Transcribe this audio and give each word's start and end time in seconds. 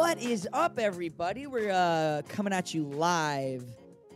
What 0.00 0.22
is 0.22 0.48
up, 0.54 0.78
everybody? 0.78 1.46
We're 1.46 1.70
uh, 1.70 2.22
coming 2.26 2.54
at 2.54 2.72
you 2.72 2.84
live. 2.84 3.62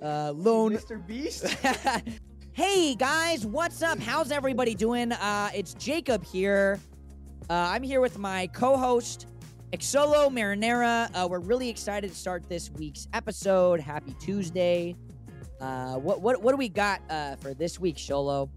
Uh, 0.01 0.33
lone. 0.35 0.72
Mr. 0.72 1.07
Beast. 1.07 1.45
hey 2.53 2.95
guys, 2.95 3.45
what's 3.45 3.83
up? 3.83 3.99
How's 3.99 4.31
everybody 4.31 4.75
doing? 4.75 5.12
Uh, 5.12 5.51
it's 5.55 5.75
Jacob 5.75 6.25
here. 6.25 6.81
Uh, 7.51 7.69
I'm 7.69 7.83
here 7.83 8.01
with 8.01 8.19
my 8.19 8.47
co-host 8.47 9.26
Xolo 9.75 10.31
Maridueña. 10.33 11.11
Uh, 11.15 11.29
we're 11.29 11.39
really 11.40 11.69
excited 11.69 12.11
to 12.11 12.16
start 12.16 12.48
this 12.48 12.71
week's 12.71 13.07
episode. 13.12 13.79
Happy 13.79 14.16
Tuesday. 14.19 14.97
Uh, 15.61 15.97
what 15.97 16.23
what 16.23 16.41
what 16.41 16.53
do 16.53 16.57
we 16.57 16.71
got 16.71 17.03
uh, 17.11 17.37
for 17.37 17.53
this 17.53 17.79
week, 17.79 17.97
Xolo? 17.97 18.48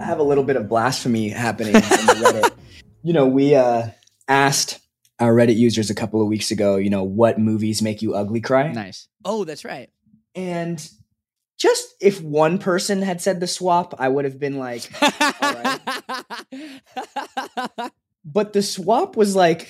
I 0.00 0.04
have 0.04 0.18
a 0.18 0.24
little 0.24 0.44
bit 0.44 0.56
of 0.56 0.68
blasphemy 0.68 1.28
happening 1.28 1.76
in 1.76 1.80
Reddit. 1.82 2.50
you 3.04 3.12
know, 3.12 3.24
we 3.24 3.54
uh, 3.54 3.86
asked 4.26 4.80
our 5.18 5.34
Reddit 5.34 5.56
users 5.56 5.90
a 5.90 5.94
couple 5.94 6.20
of 6.20 6.28
weeks 6.28 6.50
ago, 6.50 6.76
you 6.76 6.90
know, 6.90 7.04
what 7.04 7.38
movies 7.38 7.82
make 7.82 8.02
you 8.02 8.14
ugly 8.14 8.40
cry? 8.40 8.70
Nice. 8.72 9.08
Oh, 9.24 9.44
that's 9.44 9.64
right. 9.64 9.88
And 10.34 10.86
just 11.58 11.94
if 12.00 12.20
one 12.20 12.58
person 12.58 13.00
had 13.02 13.20
said 13.22 13.40
the 13.40 13.46
swap, 13.46 13.94
I 13.98 14.08
would 14.08 14.24
have 14.26 14.38
been 14.38 14.58
like, 14.58 14.90
right. 15.40 15.80
but 18.24 18.52
the 18.52 18.62
swap 18.62 19.16
was 19.16 19.34
like, 19.34 19.68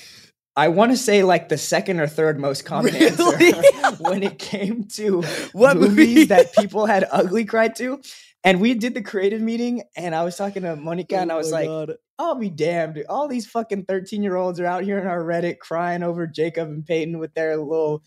I 0.56 0.68
want 0.68 0.90
to 0.92 0.96
say 0.96 1.22
like 1.22 1.48
the 1.48 1.58
second 1.58 2.00
or 2.00 2.06
third 2.06 2.40
most 2.40 2.64
common 2.64 2.94
Really? 2.94 3.06
answer 3.06 3.96
when 4.00 4.22
it 4.22 4.38
came 4.38 4.84
to 4.94 5.22
What 5.52 5.76
movies 5.76 5.96
movie? 5.96 6.24
that 6.24 6.54
people 6.54 6.86
had 6.86 7.04
ugly 7.12 7.44
cried 7.44 7.76
to. 7.76 8.00
And 8.42 8.60
we 8.60 8.74
did 8.74 8.94
the 8.94 9.02
creative 9.02 9.40
meeting, 9.42 9.82
and 9.96 10.14
I 10.14 10.22
was 10.22 10.36
talking 10.36 10.62
to 10.62 10.76
Monica, 10.76 11.18
and 11.18 11.32
I 11.32 11.36
was 11.36 11.52
oh 11.52 11.56
like, 11.56 11.98
I'll 12.18 12.34
be 12.34 12.48
damned. 12.50 13.04
All 13.08 13.28
these 13.28 13.46
fucking 13.46 13.84
13 13.84 14.22
year 14.22 14.36
olds 14.36 14.58
are 14.60 14.66
out 14.66 14.84
here 14.84 14.98
in 14.98 15.06
our 15.06 15.22
Reddit 15.22 15.58
crying 15.58 16.02
over 16.02 16.26
Jacob 16.26 16.68
and 16.68 16.84
Peyton 16.86 17.18
with 17.18 17.34
their 17.34 17.56
little 17.56 18.02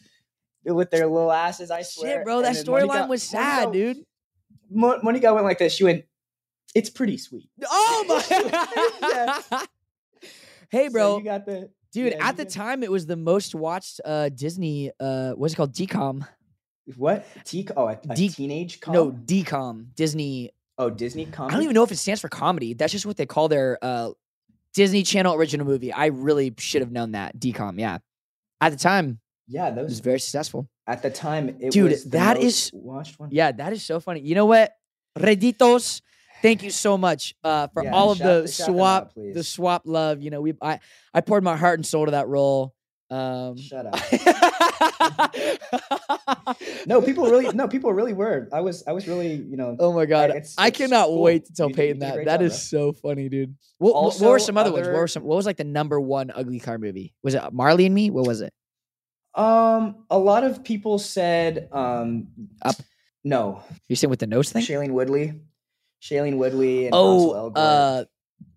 with 0.65 0.89
their 0.91 1.07
little 1.07 1.31
asses, 1.31 1.71
I 1.71 1.83
swear. 1.83 2.17
Shit, 2.17 2.25
bro, 2.25 2.41
that 2.41 2.55
storyline 2.55 3.07
was 3.07 3.23
sad, 3.23 3.67
Monica- 3.69 3.93
dude. 3.93 4.05
Mo- 4.71 4.99
Monica 5.03 5.33
went 5.33 5.45
like 5.45 5.57
this. 5.59 5.73
She 5.73 5.83
went, 5.83 6.05
It's 6.75 6.89
pretty 6.89 7.17
sweet. 7.17 7.49
Oh 7.69 8.05
my! 8.07 9.43
God. 9.51 9.67
Hey, 10.71 10.85
So 10.87 10.91
bro, 10.91 11.17
you 11.17 11.23
got 11.23 11.45
the 11.47 11.71
dude. 11.91 12.13
yeah, 12.13 12.27
at 12.27 12.37
the 12.37 12.43
got- 12.43 12.53
time, 12.53 12.83
it 12.83 12.91
was 12.91 13.07
the 13.07 13.15
most 13.15 13.55
watched 13.55 13.99
uh, 14.05 14.29
Disney. 14.29 14.91
Uh, 14.99 15.31
what's 15.31 15.53
it 15.53 15.57
called? 15.57 15.73
DCOM. 15.73 16.27
what? 16.97 17.25
T- 17.43 17.67
oh, 17.75 17.87
a, 17.87 17.99
a 18.07 18.15
D- 18.15 18.29
teenage 18.29 18.79
com? 18.79 18.93
No, 18.93 19.11
DCOM. 19.11 19.95
Disney. 19.95 20.51
Oh, 20.79 20.89
Disney 20.89 21.25
comedy. 21.25 21.53
I 21.53 21.57
don't 21.57 21.63
even 21.65 21.73
know 21.75 21.83
if 21.83 21.91
it 21.91 21.97
stands 21.97 22.21
for 22.21 22.29
comedy. 22.29 22.73
That's 22.73 22.91
just 22.93 23.05
what 23.05 23.17
they 23.17 23.25
call 23.25 23.49
their 23.49 23.77
uh, 23.81 24.11
Disney 24.73 25.03
Channel 25.03 25.35
original 25.35 25.65
movie. 25.67 25.91
I 25.93 26.05
really 26.07 26.53
should 26.57 26.81
have 26.81 26.91
known 26.91 27.11
that. 27.11 27.37
DCOM. 27.37 27.77
Yeah. 27.79 27.97
At 28.61 28.71
the 28.71 28.77
time, 28.77 29.19
Yeah, 29.47 29.67
it 29.67 29.75
was 29.75 29.85
those 29.93 29.99
very 29.99 30.19
successful. 30.19 30.69
at 30.87 31.01
the 31.01 31.09
time 31.09 31.49
it 31.59 31.71
Dude, 31.71 31.91
was 31.91 32.05
that 32.05 32.37
is- 32.37 32.71
watched 32.73 33.19
one. 33.19 33.29
Yeah, 33.31 33.51
that 33.51 33.73
is 33.73 33.83
so 33.83 33.99
funny. 33.99 34.21
You 34.21 34.35
know 34.35 34.45
what? 34.45 34.71
Reditos, 35.17 36.01
thank 36.41 36.63
you 36.63 36.69
so 36.71 36.97
much 36.97 37.35
uh, 37.43 37.67
for 37.67 37.83
Yeah, 37.83 37.91
all 37.91 38.11
of 38.11 38.17
shout- 38.19 38.43
the 38.43 38.47
swap, 38.47 39.03
out, 39.03 39.11
the 39.33 39.43
swap 39.43 39.81
love. 39.85 40.21
You 40.21 40.29
know, 40.29 40.39
we 40.41 40.53
I 40.61 40.79
I 41.13 41.19
poured 41.21 41.43
my 41.43 41.57
heart 41.57 41.77
and 41.79 41.85
soul 41.85 42.05
to 42.05 42.11
that 42.11 42.27
role. 42.29 42.73
Um, 43.09 43.57
Shut 43.57 43.85
up. 43.85 43.99
No, 46.85 47.01
people 47.01 47.25
really 47.29 47.49
no, 47.53 47.67
people 47.67 47.93
really 47.93 48.13
were. 48.13 48.47
I 48.51 48.61
was 48.61 48.83
I 48.87 48.91
was 48.91 49.07
really, 49.07 49.33
you 49.33 49.55
know, 49.57 49.75
oh 49.79 49.93
my 49.93 50.05
god, 50.05 50.31
it's- 50.31 50.55
I 50.57 50.67
it's 50.67 50.77
cannot 50.77 51.07
cool. 51.07 51.21
wait 51.21 51.45
to 51.45 51.53
tell 51.53 51.69
You 51.69 51.75
Peyton 51.75 51.99
that. 51.99 52.25
That 52.25 52.39
job, 52.39 52.41
is 52.41 52.69
bro. 52.71 52.79
so 52.91 52.93
funny, 52.93 53.29
dude. 53.29 53.55
What, 53.77 53.93
what- 53.93 54.15
what 54.19 54.29
were 54.29 54.39
some 54.39 54.57
other, 54.57 54.71
ones? 54.71 54.87
What 54.87 54.95
were 54.95 55.07
some? 55.07 55.23
What 55.23 55.35
was 55.37 55.45
like 55.45 55.57
the 55.57 55.63
number 55.63 55.99
one 55.99 56.31
ugly 56.33 56.59
car 56.59 56.77
movie? 56.77 57.13
Was 57.23 57.33
it 57.35 57.41
Marley 57.53 57.85
and 57.85 57.95
Me? 57.95 58.09
What 58.09 58.27
was 58.27 58.41
it? 58.41 58.53
Um, 59.35 60.05
a 60.09 60.17
lot 60.17 60.43
of 60.43 60.63
people 60.63 60.97
said, 60.99 61.69
um, 61.71 62.27
Up. 62.61 62.75
No, 63.23 63.63
You 63.87 63.95
saying 63.95 64.09
with 64.09 64.19
the 64.19 64.27
nose 64.27 64.51
thing? 64.51 64.63
Shailene 64.63 64.91
Woodley, 64.91 65.33
Shailene 66.01 66.37
Woodley, 66.37 66.85
and 66.85 66.95
Oh, 66.95 67.51
uh, 67.53 68.05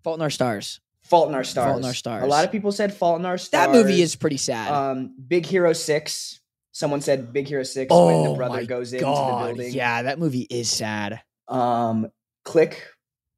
Fault 0.03 0.17
in 0.17 0.21
Our 0.21 0.29
Stars. 0.29 0.79
Fault 1.03 1.27
in 1.29 1.35
Our 1.35 1.43
Stars. 1.43 1.67
Fault 1.67 1.79
in 1.79 1.85
Our 1.85 1.93
Stars. 1.93 2.23
A 2.23 2.27
lot 2.27 2.45
of 2.45 2.51
people 2.51 2.71
said 2.71 2.93
Fault 2.93 3.19
in 3.19 3.25
Our 3.25 3.37
Stars. 3.37 3.67
That 3.67 3.71
movie 3.73 4.01
is 4.01 4.15
pretty 4.15 4.37
sad. 4.37 4.71
um, 4.71 5.13
Big 5.27 5.45
Hero 5.45 5.73
Six. 5.73 6.39
Someone 6.73 6.99
said 7.01 7.31
Big 7.31 7.47
Hero 7.47 7.63
Six 7.63 7.89
when 7.89 7.99
oh 7.99 8.31
the 8.31 8.35
brother 8.37 8.55
my 8.55 8.65
goes 8.65 8.91
into 8.93 9.05
the 9.05 9.43
building. 9.45 9.73
yeah, 9.73 10.01
that 10.03 10.19
movie 10.19 10.45
is 10.49 10.69
sad. 10.69 11.21
Um, 11.47 12.09
Click 12.43 12.85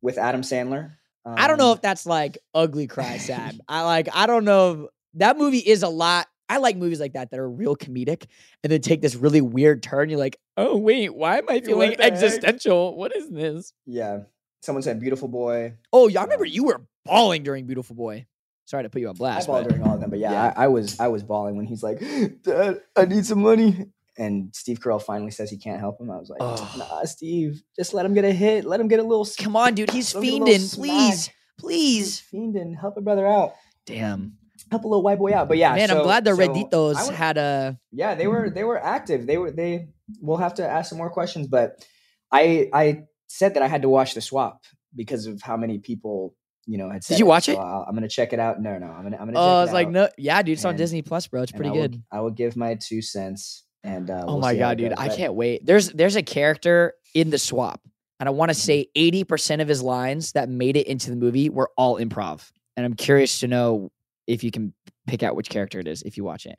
with 0.01 0.17
Adam 0.17 0.41
Sandler. 0.41 0.93
I 1.25 1.47
don't 1.47 1.57
know 1.57 1.71
Um, 1.71 1.75
if 1.75 1.81
that's 1.81 2.05
like 2.05 2.37
ugly 2.53 2.87
cry 2.87 3.17
sad. 3.19 3.59
I 3.67 3.83
like 3.83 4.09
I 4.13 4.25
don't 4.25 4.45
know 4.45 4.89
that 5.15 5.37
movie 5.37 5.59
is 5.59 5.83
a 5.83 5.89
lot. 5.89 6.27
I 6.47 6.57
like 6.57 6.77
movies 6.77 6.99
like 6.99 7.13
that 7.13 7.31
that 7.31 7.39
are 7.39 7.49
real 7.49 7.75
comedic 7.75 8.25
and 8.63 8.71
then 8.71 8.79
take 8.81 9.01
this 9.01 9.15
really 9.15 9.41
weird 9.41 9.81
turn. 9.83 10.09
You're 10.09 10.19
like, 10.19 10.37
oh 10.57 10.77
wait, 10.77 11.13
why 11.13 11.37
am 11.39 11.49
I 11.49 11.59
feeling 11.59 11.91
What 11.91 11.99
existential? 12.01 12.95
What 12.95 13.15
is 13.15 13.29
this? 13.29 13.73
Yeah. 13.85 14.19
Someone 14.61 14.81
said 14.83 14.99
Beautiful 14.99 15.27
Boy. 15.27 15.73
Oh, 15.91 16.07
y'all 16.07 16.23
remember 16.23 16.45
Um, 16.45 16.51
you 16.51 16.63
were 16.65 16.81
bawling 17.03 17.43
during 17.43 17.65
Beautiful 17.65 17.95
Boy. 17.95 18.25
Sorry 18.65 18.83
to 18.83 18.89
put 18.89 18.99
you 19.01 19.07
on 19.09 19.15
I 19.15 19.17
blast. 19.17 19.47
bawled 19.47 19.63
but- 19.65 19.69
during 19.69 19.87
all 19.87 19.95
of 19.95 20.01
them, 20.01 20.09
but 20.09 20.19
yeah, 20.19 20.31
Yeah. 20.31 20.53
I, 20.57 20.65
I 20.65 20.67
was 20.67 20.99
I 20.99 21.07
was 21.07 21.23
bawling 21.23 21.55
when 21.57 21.65
he's 21.65 21.83
like, 21.83 21.99
Dad, 22.43 22.81
I 22.95 23.05
need 23.05 23.25
some 23.25 23.41
money. 23.41 23.85
And 24.17 24.55
Steve 24.55 24.79
Carell 24.79 25.01
finally 25.01 25.31
says 25.31 25.49
he 25.49 25.57
can't 25.57 25.79
help 25.81 25.99
him. 25.99 26.09
I 26.09 26.15
was 26.17 26.29
like, 26.29 26.39
Oh. 26.41 26.75
Nah, 26.77 27.03
Steve, 27.03 27.61
just 27.75 27.93
let 27.93 28.05
him 28.05 28.13
get 28.13 28.23
a 28.23 28.31
hit. 28.31 28.63
Let 28.65 28.79
him 28.79 28.87
get 28.87 28.99
a 28.99 29.03
little. 29.03 29.27
Come 29.37 29.55
on, 29.57 29.75
dude. 29.75 29.89
He's 29.91 30.15
let 30.15 30.23
him 30.23 30.29
get 30.29 30.39
a 30.39 30.43
little 30.45 30.57
fiending. 30.57 30.75
Please. 30.77 31.29
Please. 31.59 32.19
He's 32.19 32.39
fiending. 32.41 32.79
Help 32.79 32.95
a 32.97 33.01
brother 33.01 33.27
out. 33.27 33.55
Damn. 33.85 34.37
Help 34.71 34.83
a 34.85 34.87
little 34.87 35.03
white 35.03 35.19
boy 35.19 35.33
out. 35.35 35.47
But 35.49 35.57
yeah, 35.57 35.75
Man, 35.75 35.91
I'm 35.91 36.01
glad 36.03 36.23
the 36.23 36.33
so 36.35 36.93
I 36.95 37.03
would- 37.05 37.13
had 37.13 37.37
a 37.37 37.77
Yeah, 37.91 38.15
they 38.15 38.27
were 38.27 38.49
they 38.49 38.63
were 38.63 38.81
active. 38.81 39.27
They 39.27 39.37
were 39.37 39.51
they. 39.51 39.89
We'll 40.21 40.37
have 40.37 40.55
to 40.55 40.67
ask 40.67 40.89
some 40.89 40.97
more 40.97 41.09
questions, 41.09 41.47
but 41.47 41.85
I 42.31 42.69
I 42.73 43.03
said 43.27 43.53
that 43.55 43.63
I 43.63 43.67
had 43.67 43.81
to 43.83 43.89
watch 43.89 44.13
the 44.15 44.21
swap 44.21 44.63
because 44.95 45.25
of 45.27 45.41
how 45.41 45.57
many 45.57 45.77
people 45.79 46.35
you 46.67 46.77
know 46.77 46.89
had. 46.89 47.03
Said 47.03 47.19
you 47.19 47.25
watch 47.25 47.45
So 47.45 47.53
it? 47.53 47.57
I'll- 47.57 47.85
I'm 47.87 47.95
gonna 47.95 48.07
check 48.07 48.33
it 48.33 48.39
out. 48.39 48.61
No, 48.61 48.77
no, 48.77 48.87
I'm 48.87 49.03
gonna 49.03 49.17
I'm 49.17 49.25
gonna. 49.27 49.39
Oh, 49.39 49.65
check 49.65 49.69
I 49.69 49.71
it 49.71 49.73
like, 49.73 49.87
out, 49.87 49.93
no, 49.93 50.09
yeah, 50.17 50.41
dude, 50.41 50.53
it's 50.53 50.65
on 50.65 50.75
Disney 50.75 51.01
Plus, 51.01 51.27
bro. 51.27 51.41
It's 51.43 51.51
pretty 51.51 51.69
I 51.69 51.71
will- 51.73 51.81
good. 51.81 52.03
I 52.11 52.19
will 52.21 52.31
give 52.31 52.55
my 52.55 52.75
two 52.75 53.01
cents. 53.01 53.63
And 53.83 54.09
uh, 54.09 54.23
Oh 54.27 54.33
we'll 54.33 54.39
my 54.39 54.55
god, 54.55 54.79
dude. 54.79 54.93
I 54.93 55.09
But- 55.09 55.17
can't 55.17 55.33
wait. 55.35 55.63
There's 55.65 55.89
there's 55.91 56.15
a 56.15 56.23
character 56.23 56.93
in 57.13 57.29
the 57.29 57.37
swap, 57.37 57.81
and 58.19 58.27
I 58.27 58.31
want 58.31 58.49
to 58.49 58.55
say 58.55 58.87
80% 58.97 59.61
of 59.61 59.67
his 59.67 59.83
lines 59.83 60.31
that 60.31 60.49
made 60.49 60.75
it 60.75 60.87
into 60.87 61.11
the 61.11 61.15
movie 61.15 61.49
were 61.49 61.69
all 61.77 61.97
improv. 61.99 62.49
And 62.75 62.83
I'm 62.85 62.95
curious 62.95 63.39
to 63.41 63.47
know 63.47 63.91
if 64.25 64.43
you 64.43 64.49
can 64.49 64.73
pick 65.05 65.21
out 65.21 65.35
which 65.35 65.49
character 65.49 65.79
it 65.79 65.87
is 65.87 66.01
if 66.01 66.17
you 66.17 66.23
watch 66.23 66.47
it. 66.47 66.57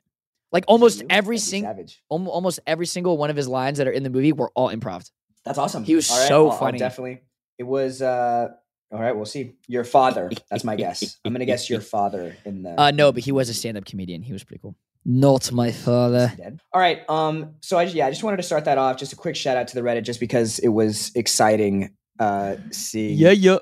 Like 0.53 0.63
almost 0.69 1.03
every 1.09 1.37
single 1.37 1.75
almost 2.07 2.61
every 2.65 2.85
single 2.85 3.17
one 3.17 3.29
of 3.29 3.35
his 3.35 3.49
lines 3.49 3.77
that 3.79 3.87
are 3.87 3.91
in 3.91 4.03
the 4.03 4.09
movie 4.09 4.31
were 4.31 4.49
all 4.55 4.69
improv. 4.69 5.11
That's 5.43 5.57
awesome. 5.57 5.83
He 5.83 5.95
was 5.95 6.09
right, 6.09 6.27
so 6.29 6.45
I'll- 6.45 6.51
I'll 6.53 6.57
funny. 6.57 6.77
definitely. 6.79 7.23
It 7.59 7.63
was. 7.63 8.01
uh 8.01 8.49
All 8.91 8.99
right, 8.99 9.15
we'll 9.15 9.25
see. 9.25 9.53
Your 9.67 9.83
father. 9.83 10.31
That's 10.49 10.63
my 10.63 10.75
guess. 10.75 11.17
I'm 11.25 11.33
gonna 11.33 11.45
guess 11.45 11.69
your 11.69 11.81
father 11.81 12.35
in 12.45 12.63
the. 12.63 12.79
Uh 12.79 12.91
no, 12.91 13.11
but 13.11 13.23
he 13.23 13.31
was 13.31 13.49
a 13.49 13.53
stand-up 13.53 13.85
comedian. 13.85 14.21
He 14.21 14.33
was 14.33 14.43
pretty 14.43 14.61
cool. 14.61 14.75
Not 15.05 15.51
my 15.51 15.71
father. 15.71 16.33
dead. 16.37 16.59
All 16.73 16.79
right. 16.81 17.07
Um. 17.09 17.55
So 17.61 17.77
I 17.77 17.83
yeah, 17.83 18.07
I 18.07 18.09
just 18.09 18.23
wanted 18.23 18.37
to 18.37 18.43
start 18.43 18.65
that 18.65 18.77
off. 18.77 18.97
Just 18.97 19.13
a 19.13 19.15
quick 19.15 19.35
shout 19.35 19.57
out 19.57 19.67
to 19.69 19.75
the 19.75 19.81
Reddit, 19.81 20.03
just 20.03 20.19
because 20.19 20.59
it 20.59 20.69
was 20.69 21.11
exciting. 21.15 21.93
Uh, 22.19 22.55
seeing 22.71 23.17
Yeah, 23.17 23.31
yeah. 23.31 23.57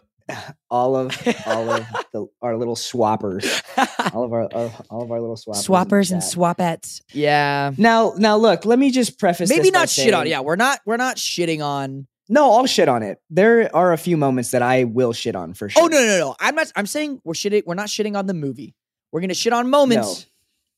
all 0.72 0.96
of 0.96 1.12
all 1.46 1.70
of 1.72 1.86
the, 2.14 2.28
our 2.42 2.56
little 2.58 2.76
swappers, 2.76 3.62
all 4.14 4.24
of 4.24 4.34
our 4.34 4.44
all, 4.54 4.72
all 4.90 5.04
of 5.04 5.12
our 5.12 5.22
little 5.22 5.36
swappers. 5.36 5.68
Swappers 5.68 6.12
and 6.12 6.22
chat. 6.22 6.32
swapettes. 6.82 7.02
Yeah. 7.14 7.72
Now, 7.78 8.14
now 8.18 8.38
look. 8.38 8.66
Let 8.66 8.80
me 8.80 8.90
just 8.92 9.20
preface. 9.20 9.50
Maybe 9.50 9.64
this 9.64 9.72
by 9.72 9.80
not 9.80 9.90
shit 9.90 10.14
on. 10.14 10.28
Yeah, 10.28 10.40
we're 10.42 10.56
not 10.56 10.80
we're 10.86 10.98
not 10.98 11.18
shitting 11.18 11.64
on 11.64 12.08
No, 12.28 12.54
I'll 12.54 12.66
shit 12.66 12.90
on 12.90 13.04
it. 13.04 13.20
There 13.30 13.74
are 13.76 13.94
a 13.94 13.98
few 13.98 14.18
moments 14.18 14.52
that 14.52 14.62
I 14.62 14.86
will 14.86 15.14
shit 15.14 15.36
on 15.36 15.54
for 15.54 15.66
oh, 15.66 15.70
sure. 15.70 15.84
Oh 15.84 15.88
no, 15.88 15.98
no, 16.00 16.18
no. 16.18 16.36
I'm 16.40 16.56
not 16.56 16.72
I'm 16.76 16.88
saying 16.88 17.22
we're 17.24 17.34
shitting 17.34 17.64
we're 17.66 17.76
not 17.76 17.88
shitting 17.88 18.18
on 18.18 18.26
the 18.26 18.34
movie. 18.34 18.76
We're 19.12 19.22
gonna 19.22 19.34
shit 19.34 19.54
on 19.54 19.70
moments. 19.70 20.22
No. 20.22 20.32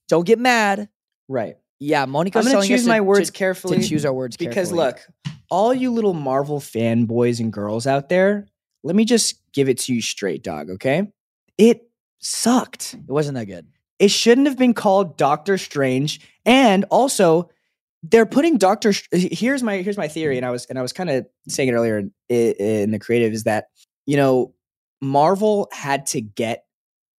Don't 0.10 0.28
get 0.28 0.40
mad. 0.40 0.90
Right. 1.28 1.58
Yeah, 1.80 2.06
Monica's 2.06 2.40
I'm 2.40 2.44
gonna 2.44 2.54
telling 2.54 2.66
us 2.66 2.80
choose 2.80 2.84
to- 2.84 2.90
my 2.90 3.02
words 3.02 3.28
to, 3.28 3.34
carefully. 3.34 3.80
to 3.80 3.88
choose 3.88 4.06
our 4.06 4.14
words 4.14 4.36
carefully. 4.36 4.50
because 4.50 4.70
carefully. 4.70 4.86
look, 4.88 5.40
all 5.50 5.74
you 5.74 5.92
little 5.92 6.14
Marvel 6.14 6.60
fanboys 6.60 7.40
and 7.40 7.54
girls 7.54 7.88
out 7.88 8.10
there, 8.10 8.48
let 8.84 8.96
me 8.96 9.06
just 9.06 9.42
give 9.54 9.70
it 9.70 9.80
to 9.80 9.94
you 9.94 10.02
straight, 10.02 10.44
dog. 10.44 10.70
Okay, 10.72 11.12
it 11.58 11.90
sucked. 12.20 12.94
it 12.96 13.12
wasn't 13.12 13.36
that 13.36 13.46
good. 13.46 13.68
It 14.00 14.12
shouldn't 14.12 14.48
have 14.48 14.58
been 14.58 14.74
called 14.74 15.18
Doctor 15.18 15.58
Strange, 15.58 16.20
and 16.46 16.86
also 16.86 17.50
they're 18.10 18.26
putting 18.26 18.58
Doctor. 18.58 18.94
Here's 19.12 19.64
my 19.64 19.78
here's 19.78 19.98
my 19.98 20.08
theory, 20.08 20.38
and 20.38 20.46
I 20.46 20.52
was 20.52 20.66
and 20.66 20.80
I 20.80 20.82
was 20.82 20.94
kind 20.94 21.10
of 21.10 21.26
saying 21.48 21.70
it 21.70 21.74
earlier 21.74 21.98
in, 21.98 22.12
in 22.30 22.92
the 22.92 23.00
creative 23.00 23.34
is 23.34 23.44
that 23.44 23.68
you 24.06 24.18
know 24.18 24.54
Marvel 25.02 25.68
had 25.72 26.06
to 26.08 26.22
get 26.22 26.66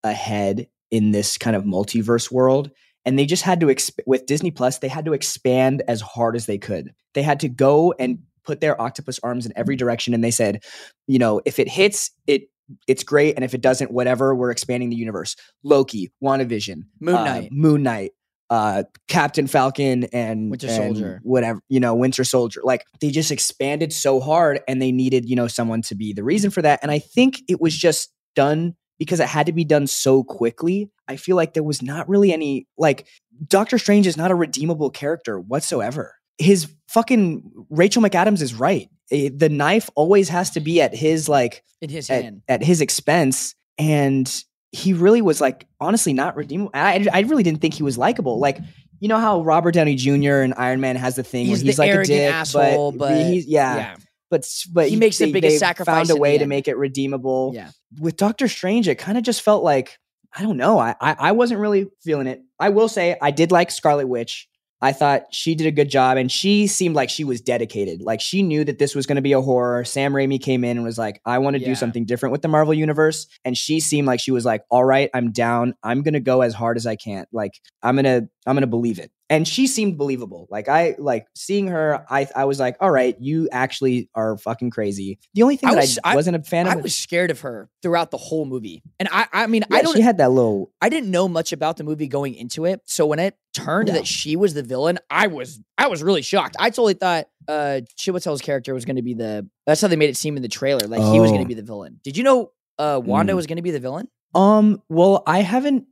ahead 0.03 0.67
in 0.91 1.11
this 1.11 1.37
kind 1.37 1.55
of 1.55 1.63
multiverse 1.63 2.31
world 2.31 2.71
and 3.05 3.17
they 3.17 3.25
just 3.25 3.43
had 3.43 3.59
to 3.59 3.67
exp- 3.67 3.99
with 4.05 4.25
Disney 4.25 4.51
Plus 4.51 4.79
they 4.79 4.87
had 4.87 5.05
to 5.05 5.13
expand 5.13 5.83
as 5.87 6.01
hard 6.01 6.35
as 6.35 6.45
they 6.45 6.57
could. 6.57 6.93
They 7.13 7.21
had 7.21 7.39
to 7.41 7.49
go 7.49 7.93
and 7.99 8.19
put 8.43 8.61
their 8.61 8.79
octopus 8.81 9.19
arms 9.23 9.45
in 9.45 9.53
every 9.55 9.75
direction 9.75 10.13
and 10.13 10.23
they 10.23 10.31
said, 10.31 10.63
you 11.07 11.19
know, 11.19 11.41
if 11.45 11.59
it 11.59 11.67
hits 11.67 12.11
it 12.27 12.49
it's 12.87 13.03
great 13.03 13.35
and 13.35 13.43
if 13.43 13.55
it 13.55 13.61
doesn't 13.61 13.91
whatever, 13.91 14.35
we're 14.35 14.51
expanding 14.51 14.89
the 14.89 14.95
universe. 14.95 15.35
Loki, 15.63 16.11
WandaVision, 16.23 16.83
Moon 16.99 17.15
uh, 17.15 17.23
Knight. 17.23 17.51
Moon 17.51 17.83
Knight, 17.83 18.11
uh 18.49 18.83
Captain 19.07 19.47
Falcon 19.47 20.05
and 20.05 20.49
Winter 20.49 20.67
and 20.67 20.75
Soldier. 20.75 21.19
whatever 21.23 21.61
you 21.69 21.79
know 21.79 21.95
Winter 21.95 22.23
Soldier. 22.23 22.61
Like 22.63 22.85
they 22.99 23.11
just 23.11 23.31
expanded 23.31 23.93
so 23.93 24.19
hard 24.19 24.61
and 24.67 24.81
they 24.81 24.91
needed 24.91 25.29
you 25.29 25.35
know 25.35 25.47
someone 25.47 25.81
to 25.83 25.95
be 25.95 26.13
the 26.13 26.23
reason 26.23 26.51
for 26.51 26.61
that. 26.61 26.79
And 26.81 26.91
I 26.91 26.99
think 26.99 27.41
it 27.47 27.61
was 27.61 27.75
just 27.75 28.11
done 28.35 28.75
because 28.97 29.19
it 29.19 29.27
had 29.27 29.45
to 29.47 29.53
be 29.53 29.63
done 29.63 29.87
so 29.87 30.23
quickly. 30.23 30.91
I 31.07 31.15
feel 31.15 31.35
like 31.35 31.53
there 31.53 31.63
was 31.63 31.81
not 31.81 32.07
really 32.07 32.31
any 32.31 32.67
like 32.77 33.07
Doctor 33.47 33.77
Strange 33.77 34.05
is 34.05 34.17
not 34.17 34.31
a 34.31 34.35
redeemable 34.35 34.89
character 34.89 35.39
whatsoever. 35.39 36.15
His 36.37 36.71
fucking 36.87 37.65
Rachel 37.69 38.01
McAdams 38.01 38.41
is 38.41 38.53
right. 38.53 38.89
Eh, 39.11 39.29
the 39.33 39.49
knife 39.49 39.89
always 39.95 40.29
has 40.29 40.51
to 40.51 40.59
be 40.59 40.81
at 40.81 40.93
his 40.93 41.27
like 41.27 41.63
in 41.81 41.89
his 41.89 42.09
at, 42.09 42.23
hand. 42.23 42.41
at 42.47 42.63
his 42.63 42.81
expense. 42.81 43.55
And 43.77 44.43
he 44.71 44.93
really 44.93 45.21
was 45.21 45.41
like 45.41 45.67
honestly 45.79 46.13
not 46.13 46.35
redeemable 46.35 46.71
I, 46.73 47.07
I 47.11 47.21
really 47.21 47.43
didn't 47.43 47.61
think 47.61 47.73
he 47.73 47.83
was 47.83 47.97
likable 47.97 48.39
like 48.39 48.59
you 48.99 49.07
know 49.07 49.17
how 49.17 49.41
Robert 49.41 49.71
Downey 49.71 49.95
Jr. 49.95 50.41
and 50.41 50.53
Iron 50.57 50.81
Man 50.81 50.95
has 50.97 51.15
the 51.15 51.23
thing 51.23 51.45
He's 51.45 51.59
where 51.59 51.65
he's 51.65 51.79
like 51.79 51.91
a 51.91 52.03
dick, 52.03 52.33
asshole, 52.33 52.91
but, 52.91 53.15
he's 53.15 53.45
yeah, 53.47 53.75
yeah, 53.75 53.95
but 54.29 54.45
but 54.73 54.89
He 54.89 54.97
makes 54.97 55.17
the 55.17 55.31
biggest 55.31 55.57
sacrifice 55.59 56.09
Found 56.09 56.09
a 56.09 56.21
way 56.21 56.37
to 56.37 56.43
end. 56.43 56.49
make 56.49 56.67
it 56.67 56.75
redeemable. 56.77 57.53
yeah. 57.55 57.71
With 57.99 58.17
Doctor 58.17 58.49
Strange, 58.49 58.89
it 58.89 58.95
kind 58.95 59.17
of 59.17 59.23
just 59.23 59.41
felt 59.41 59.63
like 59.63 59.97
I 60.37 60.41
don't 60.43 60.57
know. 60.57 60.77
I, 60.79 60.95
I 60.99 61.15
I 61.17 61.31
wasn't 61.31 61.61
really 61.61 61.87
feeling 62.03 62.27
it. 62.27 62.41
I 62.59 62.69
will 62.69 62.89
say 62.89 63.17
I 63.21 63.31
did 63.31 63.51
like 63.53 63.71
Scarlet 63.71 64.07
Witch. 64.07 64.48
I 64.81 64.93
thought 64.93 65.23
she 65.31 65.55
did 65.55 65.67
a 65.67 65.71
good 65.71 65.89
job, 65.89 66.17
and 66.17 66.31
she 66.31 66.65
seemed 66.67 66.95
like 66.95 67.09
she 67.09 67.23
was 67.23 67.41
dedicated. 67.41 68.01
Like 68.01 68.21
she 68.21 68.41
knew 68.43 68.63
that 68.63 68.79
this 68.79 68.95
was 68.95 69.05
going 69.05 69.17
to 69.17 69.21
be 69.21 69.33
a 69.33 69.41
horror. 69.41 69.83
Sam 69.83 70.13
Raimi 70.13 70.41
came 70.41 70.63
in 70.63 70.77
and 70.77 70.85
was 70.85 70.97
like, 70.97 71.21
"I 71.25 71.37
want 71.39 71.55
to 71.55 71.61
Yeah. 71.61 71.67
do 71.67 71.75
something 71.75 72.05
different 72.05 72.31
with 72.31 72.41
the 72.41 72.47
Marvel 72.47 72.73
universe," 72.73 73.27
and 73.43 73.57
she 73.57 73.79
seemed 73.79 74.07
like 74.07 74.19
she 74.19 74.31
was 74.31 74.45
like, 74.45 74.61
"All 74.71 74.85
right, 74.85 75.09
I'm 75.13 75.31
down. 75.31 75.73
I'm 75.83 76.01
going 76.01 76.13
to 76.13 76.19
go 76.19 76.41
as 76.41 76.53
hard 76.53 76.77
as 76.77 76.85
I 76.87 76.95
can. 76.95 77.25
Like 77.33 77.51
I'm 77.83 77.95
gonna 77.95 78.29
I'm 78.45 78.55
gonna 78.55 78.67
believe 78.67 78.99
it." 78.99 79.11
And 79.31 79.47
she 79.47 79.67
seemed 79.67 79.97
believable. 79.97 80.47
Like 80.49 80.67
I 80.67 80.95
like 80.97 81.27
seeing 81.35 81.67
her. 81.67 82.03
I 82.09 82.27
I 82.35 82.45
was 82.45 82.59
like, 82.59 82.77
"All 82.81 82.89
right, 82.89 83.15
you 83.19 83.47
actually 83.51 84.09
are 84.15 84.37
fucking 84.39 84.71
crazy." 84.71 85.19
The 85.35 85.43
only 85.43 85.55
thing 85.55 85.69
I 85.69 85.75
that 85.75 85.81
was- 85.81 85.99
I, 86.03 86.15
wasn't 86.15 86.37
a 86.37 86.41
fan 86.41 86.67
I 86.67 86.71
of. 86.71 86.77
I 86.79 86.81
was 86.81 86.95
scared 86.95 87.29
of 87.29 87.41
her 87.41 87.69
throughout 87.83 88.09
the 88.09 88.17
whole 88.17 88.45
movie, 88.45 88.81
and 88.99 89.07
I 89.11 89.27
I 89.31 89.45
mean 89.47 89.63
I 89.71 89.83
don't 89.83 89.95
She 89.95 90.01
had 90.01 90.17
that 90.17 90.31
little 90.31 90.71
I 90.81 90.89
didn't 90.89 91.11
know 91.11 91.27
much 91.27 91.53
about 91.53 91.77
the 91.77 91.83
movie 91.83 92.07
going 92.07 92.33
into 92.33 92.65
it. 92.65 92.81
So 92.85 93.05
when 93.05 93.19
it 93.19 93.35
turned 93.53 93.89
that 93.89 94.07
she 94.07 94.35
was 94.35 94.55
the 94.55 94.63
villain, 94.63 94.97
I 95.11 95.27
was 95.27 95.59
I 95.77 95.87
was 95.89 96.01
really 96.01 96.23
shocked. 96.23 96.55
I 96.59 96.71
totally 96.71 96.95
thought 96.95 97.27
uh 97.47 97.81
Chiwetel's 97.97 98.41
character 98.41 98.73
was 98.73 98.85
going 98.85 98.95
to 98.95 99.03
be 99.03 99.13
the 99.13 99.47
that's 99.67 99.79
how 99.81 99.87
they 99.89 99.95
made 99.95 100.09
it 100.09 100.17
seem 100.17 100.37
in 100.37 100.41
the 100.41 100.47
trailer 100.49 100.87
like 100.87 101.01
he 101.01 101.19
was 101.19 101.29
going 101.29 101.41
Oh. 101.41 101.43
to 101.43 101.47
be 101.47 101.53
the 101.53 101.61
villain. 101.63 101.99
Did 102.03 102.17
you 102.17 102.23
know 102.23 102.51
uh 102.79 102.99
Wanda 103.03 103.33
Mm. 103.33 103.35
was 103.35 103.45
going 103.45 103.57
to 103.57 103.61
be 103.61 103.71
the 103.71 103.79
villain? 103.79 104.07
Um, 104.33 104.81
well, 104.89 105.21
I 105.27 105.41
haven't 105.41 105.85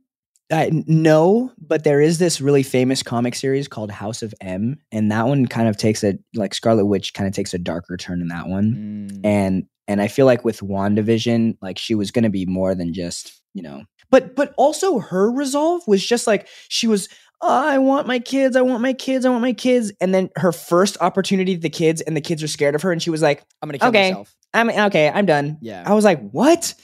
I 0.50 0.70
no, 0.86 1.52
but 1.58 1.84
there 1.84 2.00
is 2.00 2.18
this 2.18 2.40
really 2.40 2.62
famous 2.62 3.02
comic 3.02 3.34
series 3.34 3.68
called 3.68 3.90
House 3.90 4.22
of 4.22 4.34
M, 4.40 4.78
and 4.90 5.12
that 5.12 5.26
one 5.26 5.46
kind 5.46 5.68
of 5.68 5.76
takes 5.76 6.02
a 6.02 6.18
like 6.34 6.54
Scarlet 6.54 6.86
Witch 6.86 7.12
kind 7.14 7.28
of 7.28 7.34
takes 7.34 7.52
a 7.52 7.58
darker 7.58 7.96
turn 7.96 8.22
in 8.22 8.28
that 8.28 8.48
one. 8.48 9.10
Mm. 9.10 9.20
And 9.24 9.66
and 9.86 10.00
I 10.00 10.08
feel 10.08 10.26
like 10.26 10.44
with 10.44 10.60
WandaVision, 10.60 11.58
like 11.60 11.78
she 11.78 11.94
was 11.94 12.10
gonna 12.10 12.30
be 12.30 12.46
more 12.46 12.74
than 12.74 12.94
just, 12.94 13.42
you 13.52 13.62
know. 13.62 13.82
But 14.10 14.36
but 14.36 14.54
also 14.56 15.00
her 15.00 15.30
resolve 15.30 15.82
was 15.86 16.04
just 16.04 16.26
like 16.26 16.48
she 16.68 16.86
was 16.86 17.10
"Oh, 17.42 17.68
I 17.68 17.78
want 17.78 18.06
my 18.06 18.18
kids, 18.18 18.56
I 18.56 18.62
want 18.62 18.82
my 18.82 18.94
kids, 18.94 19.26
I 19.26 19.30
want 19.30 19.42
my 19.42 19.52
kids. 19.52 19.92
And 20.00 20.14
then 20.14 20.30
her 20.36 20.52
first 20.52 20.96
opportunity 21.00 21.56
to 21.56 21.60
the 21.60 21.70
kids, 21.70 22.00
and 22.00 22.16
the 22.16 22.20
kids 22.20 22.42
are 22.42 22.48
scared 22.48 22.74
of 22.74 22.82
her, 22.82 22.92
and 22.92 23.02
she 23.02 23.10
was 23.10 23.22
like, 23.22 23.44
I'm 23.62 23.68
going 23.68 23.78
to 23.78 23.80
kill 23.80 23.88
okay. 23.88 24.10
myself. 24.10 24.34
I'm 24.54 24.70
okay, 24.70 25.10
I'm 25.10 25.26
done. 25.26 25.58
Yeah. 25.60 25.84
I 25.86 25.92
was 25.92 26.04
like, 26.04 26.26
what? 26.30 26.74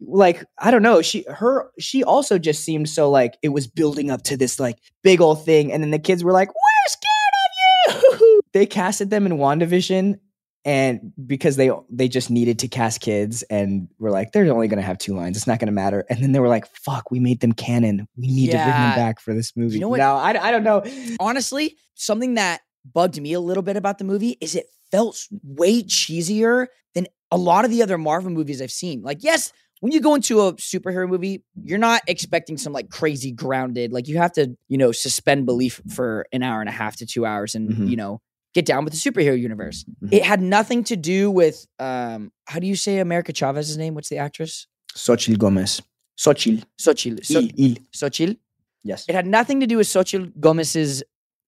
Like, 0.00 0.44
I 0.58 0.70
don't 0.70 0.82
know. 0.82 1.02
She 1.02 1.24
her 1.28 1.70
she 1.78 2.04
also 2.04 2.38
just 2.38 2.64
seemed 2.64 2.88
so 2.88 3.10
like 3.10 3.36
it 3.42 3.48
was 3.48 3.66
building 3.66 4.10
up 4.10 4.22
to 4.24 4.36
this 4.36 4.60
like 4.60 4.78
big 5.02 5.20
old 5.20 5.44
thing. 5.44 5.72
And 5.72 5.82
then 5.82 5.90
the 5.90 5.98
kids 5.98 6.22
were 6.22 6.32
like, 6.32 6.48
We're 6.48 6.88
scared 6.88 8.04
of 8.04 8.22
you. 8.22 8.40
they 8.52 8.66
casted 8.66 9.10
them 9.10 9.26
in 9.26 9.32
WandaVision 9.32 10.18
and 10.64 11.12
because 11.26 11.56
they 11.56 11.70
they 11.90 12.08
just 12.08 12.30
needed 12.30 12.58
to 12.58 12.68
cast 12.68 13.00
kids 13.00 13.42
and 13.44 13.88
were 13.98 14.10
like, 14.10 14.32
they're 14.32 14.52
only 14.52 14.68
gonna 14.68 14.82
have 14.82 14.98
two 14.98 15.14
lines. 15.14 15.36
It's 15.36 15.46
not 15.46 15.60
gonna 15.60 15.72
matter. 15.72 16.04
And 16.10 16.22
then 16.22 16.32
they 16.32 16.40
were 16.40 16.48
like, 16.48 16.66
fuck, 16.66 17.10
we 17.10 17.20
made 17.20 17.40
them 17.40 17.52
canon. 17.52 18.06
We 18.16 18.26
need 18.26 18.50
to 18.50 18.58
bring 18.58 18.66
them 18.66 18.94
back 18.94 19.20
for 19.20 19.34
this 19.34 19.56
movie. 19.56 19.74
You 19.74 19.80
know 19.80 19.88
what? 19.88 19.98
No, 19.98 20.16
I, 20.16 20.48
I 20.48 20.50
don't 20.50 20.64
know. 20.64 20.84
Honestly, 21.20 21.76
something 21.94 22.34
that 22.34 22.60
bugged 22.92 23.20
me 23.20 23.32
a 23.32 23.40
little 23.40 23.62
bit 23.62 23.76
about 23.76 23.98
the 23.98 24.04
movie 24.04 24.36
is 24.40 24.54
it 24.54 24.66
felt 24.90 25.26
way 25.42 25.82
cheesier 25.82 26.66
than 26.94 27.06
a 27.30 27.36
lot 27.36 27.64
of 27.64 27.70
the 27.70 27.82
other 27.82 27.98
Marvel 27.98 28.30
movies 28.30 28.60
I've 28.62 28.70
seen. 28.70 29.02
Like, 29.02 29.22
yes, 29.22 29.52
when 29.80 29.92
you 29.92 30.00
go 30.00 30.14
into 30.14 30.40
a 30.40 30.52
superhero 30.54 31.08
movie, 31.08 31.44
you're 31.62 31.78
not 31.78 32.02
expecting 32.06 32.56
some 32.58 32.72
like 32.72 32.88
crazy 32.90 33.30
grounded, 33.32 33.92
like 33.92 34.08
you 34.08 34.18
have 34.18 34.32
to, 34.32 34.56
you 34.68 34.78
know, 34.78 34.92
suspend 34.92 35.46
belief 35.46 35.80
for 35.94 36.26
an 36.32 36.42
hour 36.42 36.60
and 36.60 36.68
a 36.68 36.72
half 36.72 36.96
to 36.96 37.06
two 37.06 37.24
hours 37.26 37.54
and, 37.54 37.70
Mhm. 37.70 37.90
you 37.90 37.96
know, 37.96 38.20
get 38.54 38.64
down 38.66 38.84
with 38.84 38.92
the 38.92 38.98
superhero 38.98 39.38
universe. 39.38 39.84
Mhm. 40.02 40.12
It 40.12 40.24
had 40.24 40.40
nothing 40.42 40.82
to 40.84 40.96
do 40.96 41.30
with, 41.30 41.66
um, 41.78 42.32
how 42.46 42.58
do 42.58 42.66
you 42.66 42.76
say 42.76 42.98
America 42.98 43.32
Chavez's 43.32 43.76
name? 43.76 43.94
What's 43.94 44.08
the 44.08 44.18
actress? 44.18 44.66
Xochitl 44.94 45.38
Gomez. 45.38 45.80
Xochitl. 46.18 46.64
Xochitl. 46.80 47.24
So- 47.24 47.40
Il, 47.40 47.50
il. 47.56 47.76
Xochitl. 47.92 48.36
Yes. 48.82 49.04
It 49.08 49.14
had 49.14 49.26
nothing 49.26 49.60
to 49.60 49.66
do 49.66 49.76
with 49.76 49.86
Xochitl 49.86 50.32
Gomez's 50.40 51.02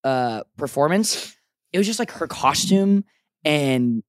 uh, 0.05 0.43
performance. 0.57 1.35
It 1.73 1.79
was 1.79 1.87
just 1.87 1.99
like 1.99 2.11
her 2.13 2.27
costume, 2.27 3.05
and 3.45 4.03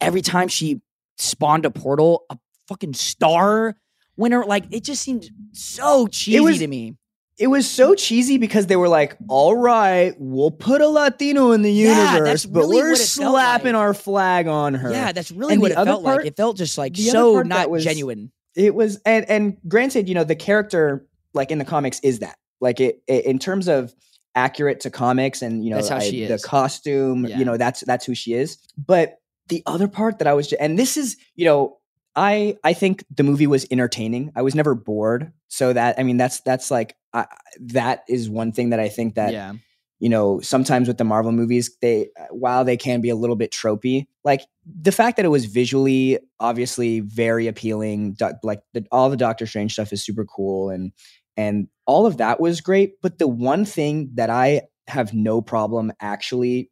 every 0.00 0.22
time 0.22 0.48
she 0.48 0.80
spawned 1.18 1.64
a 1.66 1.70
portal, 1.70 2.24
a 2.30 2.38
fucking 2.68 2.94
star 2.94 3.76
winner. 4.16 4.44
Like 4.44 4.64
it 4.70 4.84
just 4.84 5.02
seemed 5.02 5.28
so 5.52 6.06
cheesy 6.06 6.40
was- 6.40 6.58
to 6.58 6.66
me. 6.66 6.96
it 7.38 7.48
was 7.48 7.68
so 7.68 7.94
cheesy 7.94 8.38
because 8.38 8.66
they 8.66 8.76
were 8.76 8.88
like, 8.88 9.16
"All 9.28 9.54
right, 9.56 10.14
we'll 10.18 10.50
put 10.50 10.80
a 10.80 10.88
Latino 10.88 11.52
in 11.52 11.62
the 11.62 11.70
Yeah, 11.72 12.12
universe, 12.14 12.28
that's 12.42 12.46
but 12.46 12.66
we're 12.68 12.90
what 12.90 12.94
it 12.94 12.96
felt 12.96 12.98
slapping 13.32 13.72
like. 13.74 13.80
our 13.80 13.92
flag 13.94 14.46
on 14.46 14.74
her." 14.74 14.90
Yeah, 14.90 15.12
that's 15.12 15.30
really 15.30 15.54
And 15.54 15.62
what 15.62 15.70
it 15.72 15.74
felt 15.74 16.02
like. 16.02 16.24
It 16.24 16.36
felt 16.36 16.56
just 16.56 16.78
like 16.78 16.96
so 16.96 17.42
not 17.42 17.68
was- 17.70 17.84
genuine. 17.84 18.32
it 18.54 18.74
was, 18.74 18.98
and 19.04 19.28
and 19.28 19.56
granted, 19.68 20.08
you 20.08 20.14
know, 20.14 20.24
the 20.24 20.34
character 20.36 21.06
like 21.34 21.50
in 21.50 21.58
the 21.58 21.64
comics 21.66 22.00
is 22.00 22.20
that 22.20 22.36
like 22.62 22.80
it, 22.80 23.02
it 23.06 23.26
in 23.26 23.38
terms 23.38 23.68
of 23.68 23.94
accurate 24.34 24.80
to 24.80 24.90
comics 24.90 25.42
and 25.42 25.62
you 25.64 25.70
know 25.70 25.76
I- 25.78 25.82
the 25.82 26.40
costume, 26.42 27.26
Yeah. 27.26 27.38
you 27.38 27.44
know, 27.44 27.56
that's 27.58 27.80
that's 27.82 28.06
who 28.06 28.14
she 28.14 28.32
is. 28.32 28.56
But 28.78 29.18
the 29.48 29.62
other 29.66 29.88
part 29.88 30.18
that 30.20 30.26
I 30.26 30.32
was, 30.34 30.52
and 30.54 30.78
this 30.78 30.96
is, 30.96 31.16
you 31.34 31.44
know. 31.44 31.76
I 32.16 32.56
I 32.64 32.72
think 32.72 33.04
the 33.14 33.22
movie 33.22 33.46
was 33.46 33.66
entertaining. 33.70 34.32
I 34.34 34.42
was 34.42 34.54
never 34.54 34.74
bored. 34.74 35.32
So 35.48 35.72
that 35.72 35.98
I 35.98 36.02
mean 36.02 36.16
that's 36.16 36.40
that's 36.40 36.70
like 36.70 36.96
I, 37.12 37.26
that 37.60 38.02
is 38.08 38.28
one 38.28 38.52
thing 38.52 38.70
that 38.70 38.80
I 38.80 38.88
think 38.88 39.14
that 39.14 39.32
yeah, 39.32 39.52
you 39.98 40.08
know, 40.08 40.40
sometimes 40.40 40.88
with 40.88 40.98
the 40.98 41.04
Marvel 41.04 41.32
movies, 41.32 41.74
they 41.80 42.08
while 42.30 42.64
they 42.64 42.76
can 42.76 43.00
be 43.00 43.08
a 43.08 43.16
little 43.16 43.36
bit 43.36 43.50
tropey, 43.50 44.06
like 44.24 44.42
the 44.64 44.92
fact 44.92 45.16
that 45.16 45.24
it 45.24 45.30
was 45.30 45.46
visually 45.46 46.18
obviously 46.38 47.00
very 47.00 47.46
appealing, 47.46 48.16
like 48.42 48.60
the, 48.74 48.84
all 48.92 49.08
the 49.08 49.16
Doctor 49.16 49.46
Strange 49.46 49.72
stuff 49.72 49.92
is 49.92 50.04
super 50.04 50.24
cool, 50.24 50.68
and 50.68 50.92
and 51.36 51.68
all 51.86 52.06
of 52.06 52.18
that 52.18 52.40
was 52.40 52.60
great. 52.60 53.00
But 53.00 53.18
the 53.18 53.28
one 53.28 53.64
thing 53.64 54.10
that 54.14 54.28
I 54.28 54.62
have 54.86 55.14
no 55.14 55.40
problem 55.40 55.92
actually 56.00 56.70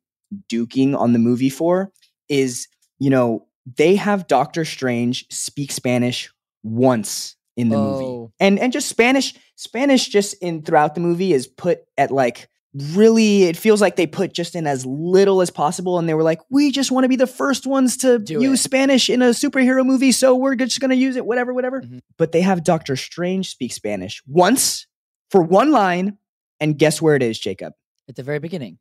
duking 0.51 0.99
on 0.99 1.13
the 1.13 1.19
movie 1.19 1.51
for 1.51 1.93
is, 2.29 2.69
you 2.99 3.11
know, 3.11 3.47
they 3.77 3.97
have 3.97 4.27
Doctor 4.27 4.65
Strange 4.65 5.27
speak 5.31 5.73
Spanish 5.73 6.31
once 6.63 7.37
in 7.57 7.69
the 7.69 7.77
movie 7.77 8.05
Oh. 8.05 8.33
and 8.41 8.59
and 8.59 8.73
just 8.73 8.89
spanish 8.89 9.33
spanish 9.55 10.09
just 10.09 10.35
in 10.43 10.63
throughout 10.63 10.95
the 10.97 11.01
movie 11.01 11.33
is 11.33 11.47
put 11.47 11.79
at 11.97 12.11
like 12.11 12.49
really 12.75 13.45
it 13.45 13.57
feels 13.57 13.81
like 13.81 13.95
they 13.95 14.09
put 14.09 14.33
just 14.33 14.57
in 14.57 14.67
as 14.67 14.85
little 14.85 15.41
as 15.41 15.51
possible 15.51 15.97
and 15.99 16.09
they 16.09 16.15
were 16.15 16.25
like 16.25 16.41
we 16.51 16.73
just 16.73 16.91
want 16.91 17.05
to 17.05 17.09
be 17.09 17.15
the 17.15 17.29
first 17.29 17.65
ones 17.65 17.97
to 17.99 18.19
Do 18.19 18.41
use 18.43 18.59
it. 18.59 18.63
spanish 18.65 19.09
in 19.09 19.23
a 19.23 19.27
superhero 19.27 19.87
movie 19.87 20.11
so 20.11 20.35
we're 20.35 20.57
just 20.57 20.81
going 20.81 20.91
to 20.91 20.97
use 20.97 21.15
it 21.15 21.27
whatever 21.27 21.55
whatever 21.55 21.83
Mhm. 21.83 22.01
but 22.19 22.33
they 22.33 22.41
have 22.41 22.65
doctor 22.65 22.97
strange 22.97 23.51
speak 23.51 23.73
spanish 23.73 24.21
once 24.27 24.89
for 25.31 25.41
one 25.41 25.71
line 25.71 26.19
and 26.59 26.77
guess 26.77 27.01
where 27.01 27.15
it 27.15 27.23
is 27.23 27.39
jacob 27.39 27.75
at 28.09 28.17
the 28.17 28.23
very 28.25 28.41
beginning. 28.41 28.79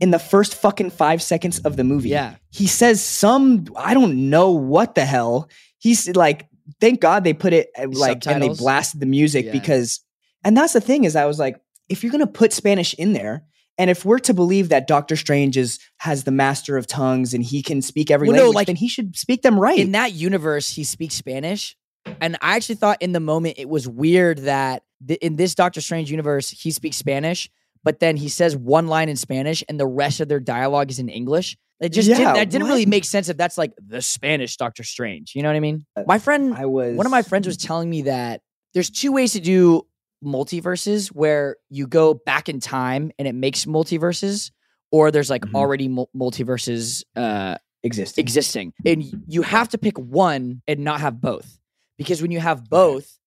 In 0.00 0.10
the 0.10 0.18
first 0.18 0.54
fucking 0.54 0.90
five 0.90 1.22
seconds 1.22 1.58
of 1.60 1.76
the 1.76 1.84
movie. 1.84 2.08
Yeah, 2.10 2.36
he 2.50 2.66
says 2.66 3.02
some 3.02 3.66
i 3.76 3.94
don't 3.94 4.30
know 4.30 4.50
what 4.52 4.94
the 4.94 5.04
hell. 5.04 5.48
He's 5.78 6.08
like 6.16 6.48
thank 6.80 7.00
god 7.00 7.24
they 7.24 7.32
put 7.32 7.52
it 7.52 7.68
uh, 7.78 7.86
like 7.90 8.26
and 8.26 8.42
they 8.42 8.48
blasted 8.48 9.00
the 9.00 9.06
music 9.06 9.46
Yeah. 9.46 9.52
because 9.52 10.00
and 10.44 10.56
that's 10.56 10.72
the 10.72 10.80
thing 10.80 11.02
is 11.04 11.16
i 11.16 11.24
was 11.26 11.38
like 11.38 11.60
if 11.88 12.02
you're 12.04 12.12
gonna 12.12 12.26
put 12.28 12.52
spanish 12.52 12.94
in 12.94 13.12
there 13.12 13.42
and 13.76 13.90
if 13.90 14.04
we're 14.04 14.20
to 14.20 14.32
believe 14.34 14.68
that 14.68 14.86
doctor 14.86 15.16
strange 15.16 15.56
is 15.56 15.80
has 15.98 16.22
the 16.24 16.30
master 16.30 16.76
of 16.76 16.86
tongues 16.86 17.34
and 17.34 17.42
he 17.42 17.60
can 17.62 17.82
speak 17.82 18.10
every 18.10 18.28
Well, 18.28 18.36
no, 18.36 18.42
language 18.42 18.54
like, 18.54 18.66
then 18.68 18.76
he 18.76 18.88
should 18.88 19.16
speak 19.16 19.42
them 19.42 19.58
right. 19.58 19.78
in 19.78 19.92
that 19.92 20.12
universe, 20.12 20.70
he 20.70 20.84
speaks 20.84 21.14
Spanish. 21.16 21.76
And 22.20 22.36
I 22.40 22.56
actually 22.56 22.76
thought 22.76 23.00
in 23.02 23.12
the 23.12 23.20
moment 23.20 23.54
it 23.58 23.68
was 23.68 23.88
weird 23.88 24.38
that 24.40 24.84
th- 25.06 25.18
in 25.20 25.36
this 25.36 25.54
Doctor 25.54 25.80
Strange 25.80 26.10
universe, 26.10 26.50
he 26.50 26.70
speaks 26.70 26.96
Spanish, 26.98 27.50
but 27.84 28.00
then 28.00 28.16
he 28.16 28.28
says 28.28 28.56
one 28.56 28.86
line 28.86 29.08
in 29.08 29.16
Spanish 29.16 29.62
and 29.68 29.78
the 29.80 29.86
rest 29.86 30.20
of 30.20 30.28
their 30.28 30.40
dialogue 30.40 30.90
is 30.90 30.98
in 30.98 31.08
English. 31.08 31.56
It 31.80 31.90
just 31.90 32.08
Yeah, 32.08 32.16
didn't, 32.18 32.34
that 32.34 32.50
didn't 32.50 32.64
what? 32.64 32.72
really 32.74 32.86
make 32.86 33.04
sense 33.04 33.28
if 33.30 33.36
that's 33.38 33.56
like 33.56 33.72
the 33.78 34.02
Spanish 34.02 34.56
Doctor 34.58 34.82
Strange. 34.84 35.32
You 35.34 35.42
know 35.42 35.48
what 35.48 35.56
I 35.56 35.60
mean? 35.60 35.86
Uh, 35.96 36.02
My 36.06 36.18
friend, 36.18 36.54
i 36.54 36.66
was 36.66 36.94
one 36.96 37.06
of 37.06 37.10
my 37.12 37.22
friends 37.22 37.46
was 37.46 37.56
telling 37.56 37.88
me 37.88 38.02
that 38.02 38.42
there's 38.74 38.90
two 38.90 39.12
ways 39.12 39.32
to 39.32 39.40
do 39.40 39.86
multiverses 40.22 41.08
where 41.08 41.56
you 41.70 41.86
go 41.86 42.14
back 42.14 42.48
in 42.48 42.60
time 42.60 43.10
and 43.18 43.26
it 43.26 43.34
makes 43.34 43.64
multiverses, 43.64 44.50
or 44.92 45.10
there's 45.10 45.30
like 45.30 45.42
Mhm. 45.42 45.54
already 45.54 45.88
mul- 45.88 46.10
multiverses 46.14 47.02
uh, 47.16 47.56
Existing. 47.82 48.22
existing. 48.22 48.72
And 48.84 49.02
you 49.26 49.40
have 49.40 49.70
to 49.70 49.78
pick 49.78 49.98
one 49.98 50.60
and 50.68 50.80
not 50.80 51.00
have 51.00 51.18
both. 51.20 51.58
Because 51.96 52.20
when 52.20 52.30
you 52.30 52.38
have 52.40 52.68
both, 52.68 53.18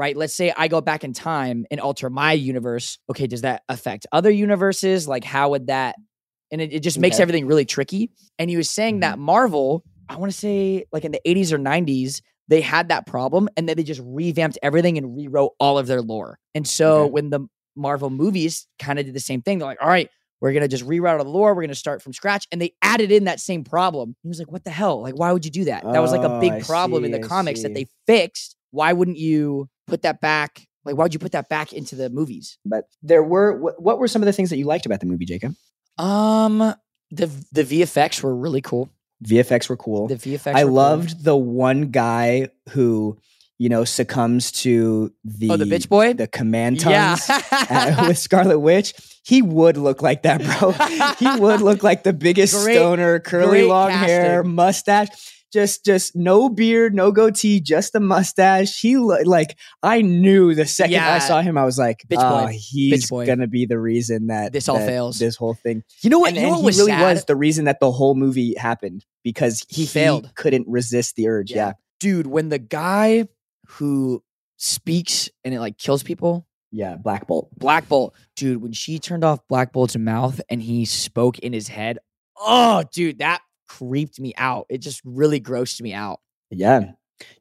right, 0.00 0.16
let's 0.16 0.34
say 0.34 0.52
I 0.56 0.68
go 0.68 0.80
back 0.80 1.04
in 1.04 1.12
time 1.12 1.66
and 1.70 1.78
alter 1.80 2.10
my 2.10 2.32
universe. 2.32 2.98
Okay, 3.10 3.26
does 3.26 3.42
that 3.42 3.62
affect 3.68 4.06
other 4.12 4.30
universes? 4.30 5.06
Like, 5.06 5.24
how 5.24 5.50
would 5.50 5.68
that? 5.68 5.94
And 6.50 6.60
it, 6.60 6.72
it 6.72 6.80
just 6.80 6.98
makes 6.98 7.16
Okay. 7.16 7.22
everything 7.22 7.46
really 7.46 7.64
tricky. 7.66 8.10
And 8.38 8.50
he 8.50 8.56
was 8.56 8.68
saying 8.70 9.00
that 9.00 9.14
mm-hmm. 9.14 9.22
Marvel, 9.22 9.84
I 10.08 10.16
want 10.16 10.32
to 10.32 10.38
say 10.38 10.86
like 10.92 11.04
in 11.04 11.12
the 11.12 11.20
80s 11.26 11.52
or 11.52 11.58
90s, 11.58 12.22
they 12.48 12.60
had 12.60 12.88
that 12.88 13.06
problem 13.06 13.48
and 13.56 13.68
then 13.68 13.76
they 13.76 13.84
just 13.84 14.00
revamped 14.04 14.58
everything 14.62 14.98
and 14.98 15.16
rewrote 15.16 15.52
all 15.60 15.78
of 15.78 15.86
their 15.86 16.02
lore. 16.02 16.38
And 16.54 16.66
so 16.66 17.04
Okay. 17.04 17.10
when 17.12 17.30
the 17.30 17.46
Marvel 17.76 18.10
movies 18.10 18.66
kind 18.80 18.98
of 18.98 19.04
did 19.04 19.14
the 19.14 19.20
same 19.20 19.42
thing, 19.42 19.58
they're 19.58 19.68
like, 19.68 19.80
all 19.80 19.88
right, 19.88 20.10
we're 20.40 20.52
gonna 20.52 20.66
just 20.68 20.84
reroute 20.86 21.18
all 21.18 21.24
the 21.24 21.30
lore. 21.30 21.54
We're 21.54 21.62
gonna 21.62 21.74
start 21.74 22.02
from 22.02 22.12
scratch, 22.14 22.46
and 22.50 22.60
they 22.60 22.72
added 22.82 23.12
in 23.12 23.24
that 23.24 23.40
same 23.40 23.62
problem. 23.62 24.16
He 24.22 24.28
was 24.28 24.38
like, 24.38 24.50
"What 24.50 24.64
the 24.64 24.70
hell? 24.70 25.02
Like, 25.02 25.14
why 25.14 25.32
would 25.32 25.44
you 25.44 25.50
do 25.50 25.64
that? 25.66 25.84
That 25.92 26.00
was 26.00 26.12
like 26.12 26.24
a 26.24 26.30
Oh, 26.30 26.40
big 26.40 26.52
I 26.54 26.60
problem 26.60 27.04
in 27.04 27.10
the 27.12 27.18
I 27.18 27.28
comics 27.28 27.60
that 27.62 27.74
they 27.74 27.86
fixed. 28.06 28.56
Why 28.70 28.92
wouldn't 28.94 29.18
you 29.18 29.68
put 29.90 30.02
that 30.02 30.20
back? 30.20 30.66
Like, 30.84 30.96
why 30.96 31.04
would 31.04 31.12
you 31.12 31.20
put 31.20 31.32
that 31.32 31.48
back 31.48 31.72
into 31.72 31.94
the 31.94 32.08
movies? 32.08 32.58
But 32.64 32.84
there 33.02 33.22
were 33.22 33.54
what, 33.58 33.82
what 33.82 33.98
were 33.98 34.08
some 34.08 34.22
of 34.22 34.26
the 34.26 34.32
things 34.32 34.50
that 34.50 34.56
you 34.56 34.64
liked 34.64 34.86
about 34.86 35.00
the 35.00 35.06
movie, 35.06 35.26
Jacob? 35.26 35.54
Um, 35.98 36.58
the 37.10 37.26
the 37.52 37.64
VFX 37.64 38.22
were 38.22 38.34
really 38.34 38.60
cool. 38.62 38.88
VFX 39.24 39.68
were 39.68 39.76
cool. 39.76 40.08
The 40.08 40.14
VFX. 40.16 40.54
I 40.54 40.64
were 40.64 40.68
cool. 40.70 40.74
loved 40.76 41.24
the 41.24 41.36
one 41.36 41.90
guy 41.90 42.48
who, 42.70 43.18
you 43.58 43.68
know, 43.68 43.84
succumbs 43.84 44.50
to 44.62 45.12
the 45.24 45.50
Oh, 45.50 45.56
the 45.58 45.66
bitch 45.66 45.88
boy. 45.88 46.14
the 46.14 46.26
command 46.26 46.80
yeah, 46.82 47.16
tongues 47.16 47.28
uh, 47.52 48.04
with 48.08 48.16
Scarlet 48.18 48.58
Witch. 48.60 48.94
He 49.22 49.42
would 49.42 49.76
look 49.76 50.00
like 50.00 50.22
that, 50.22 50.40
bro. 50.42 50.72
he 51.18 51.40
would 51.40 51.60
look 51.60 51.82
like 51.82 52.02
the 52.04 52.14
biggest 52.14 52.54
Great- 52.64 52.76
stoner, 52.76 53.20
curly 53.20 53.64
long 53.64 53.90
hair, 53.90 54.42
mustache. 54.42 55.08
Just, 55.52 55.84
just 55.84 56.14
no 56.14 56.48
beard, 56.48 56.94
no 56.94 57.10
goatee, 57.10 57.60
just 57.60 57.94
a 57.94 58.00
mustache. 58.00 58.80
He 58.80 58.96
looked 58.96 59.26
like 59.26 59.56
I 59.82 60.00
knew 60.02 60.54
the 60.54 60.66
second 60.66 61.00
I 61.00 61.18
saw 61.18 61.40
him, 61.42 61.58
I 61.58 61.64
was 61.64 61.76
like, 61.78 62.04
Bitch 62.08 62.18
"Oh, 62.18 62.44
boy. 62.44 62.44
Ah, 62.44 62.46
he's 62.52 63.06
Bitch 63.06 63.10
boy. 63.10 63.26
gonna 63.26 63.46
be 63.48 63.66
the 63.66 63.78
reason 63.78 64.28
that 64.28 64.52
This 64.52 64.68
all 64.68 64.78
that 64.78 64.86
fails. 64.86 65.18
This 65.18 65.36
whole 65.36 65.54
thing, 65.54 65.82
you 66.02 66.10
know 66.10 66.18
what? 66.20 66.28
and, 66.28 66.36
you 66.36 66.42
know 66.44 66.50
what 66.50 66.58
he 66.60 66.64
was 66.66 66.78
really 66.78 66.92
sad? 66.92 67.12
was 67.14 67.24
the 67.24 67.36
reason 67.36 67.64
that 67.64 67.80
the 67.80 67.90
whole 67.90 68.14
movie 68.14 68.54
happened 68.56 69.04
because 69.24 69.64
He 69.68 69.86
failed. 69.86 70.32
couldn't 70.36 70.66
resist 70.68 71.16
the 71.16 71.28
urge. 71.28 71.50
Yeah. 71.50 71.56
Yeah, 71.66 71.72
dude. 71.98 72.26
When 72.26 72.48
the 72.48 72.58
guy 72.58 73.26
who 73.66 74.22
speaks 74.56 75.28
and 75.44 75.54
it 75.54 75.60
like 75.60 75.78
kills 75.78 76.02
people, 76.02 76.46
yeah, 76.72 76.94
Black 76.96 77.26
Bolt. 77.26 77.48
Black 77.58 77.88
Bolt, 77.88 78.14
dude, 78.36 78.62
when 78.62 78.72
she 78.72 78.98
turned 79.00 79.24
off 79.24 79.40
Black 79.48 79.72
Bolt's 79.72 79.96
mouth 79.96 80.40
and 80.48 80.62
he 80.62 80.84
spoke 80.84 81.38
in 81.40 81.52
his 81.52 81.66
head, 81.68 81.98
oh, 82.38 82.84
dude, 82.92 83.18
that 83.18 83.40
creeped 83.70 84.18
me 84.18 84.34
out. 84.36 84.66
It 84.68 84.78
just 84.78 85.00
really 85.04 85.40
grossed 85.40 85.80
me 85.80 85.94
out. 85.94 86.20
Yeah. 86.50 86.92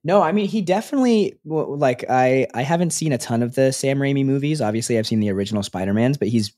No, 0.04 0.22
I 0.22 0.32
mean 0.32 0.48
he 0.48 0.62
definitely 0.62 1.40
like 1.44 2.06
I 2.08 2.48
I 2.54 2.62
haven't 2.62 2.92
seen 2.92 3.14
a 3.14 3.18
ton 3.18 3.42
of 3.42 3.56
the 3.56 3.72
Sam 3.72 3.98
Raimi 3.98 4.26
movies. 4.26 4.62
Obviously, 4.62 5.00
I've 5.00 5.08
seen 5.08 5.22
the 5.22 5.32
original 5.32 5.64
Spider-Mans, 5.64 6.18
but 6.18 6.28
he's 6.28 6.54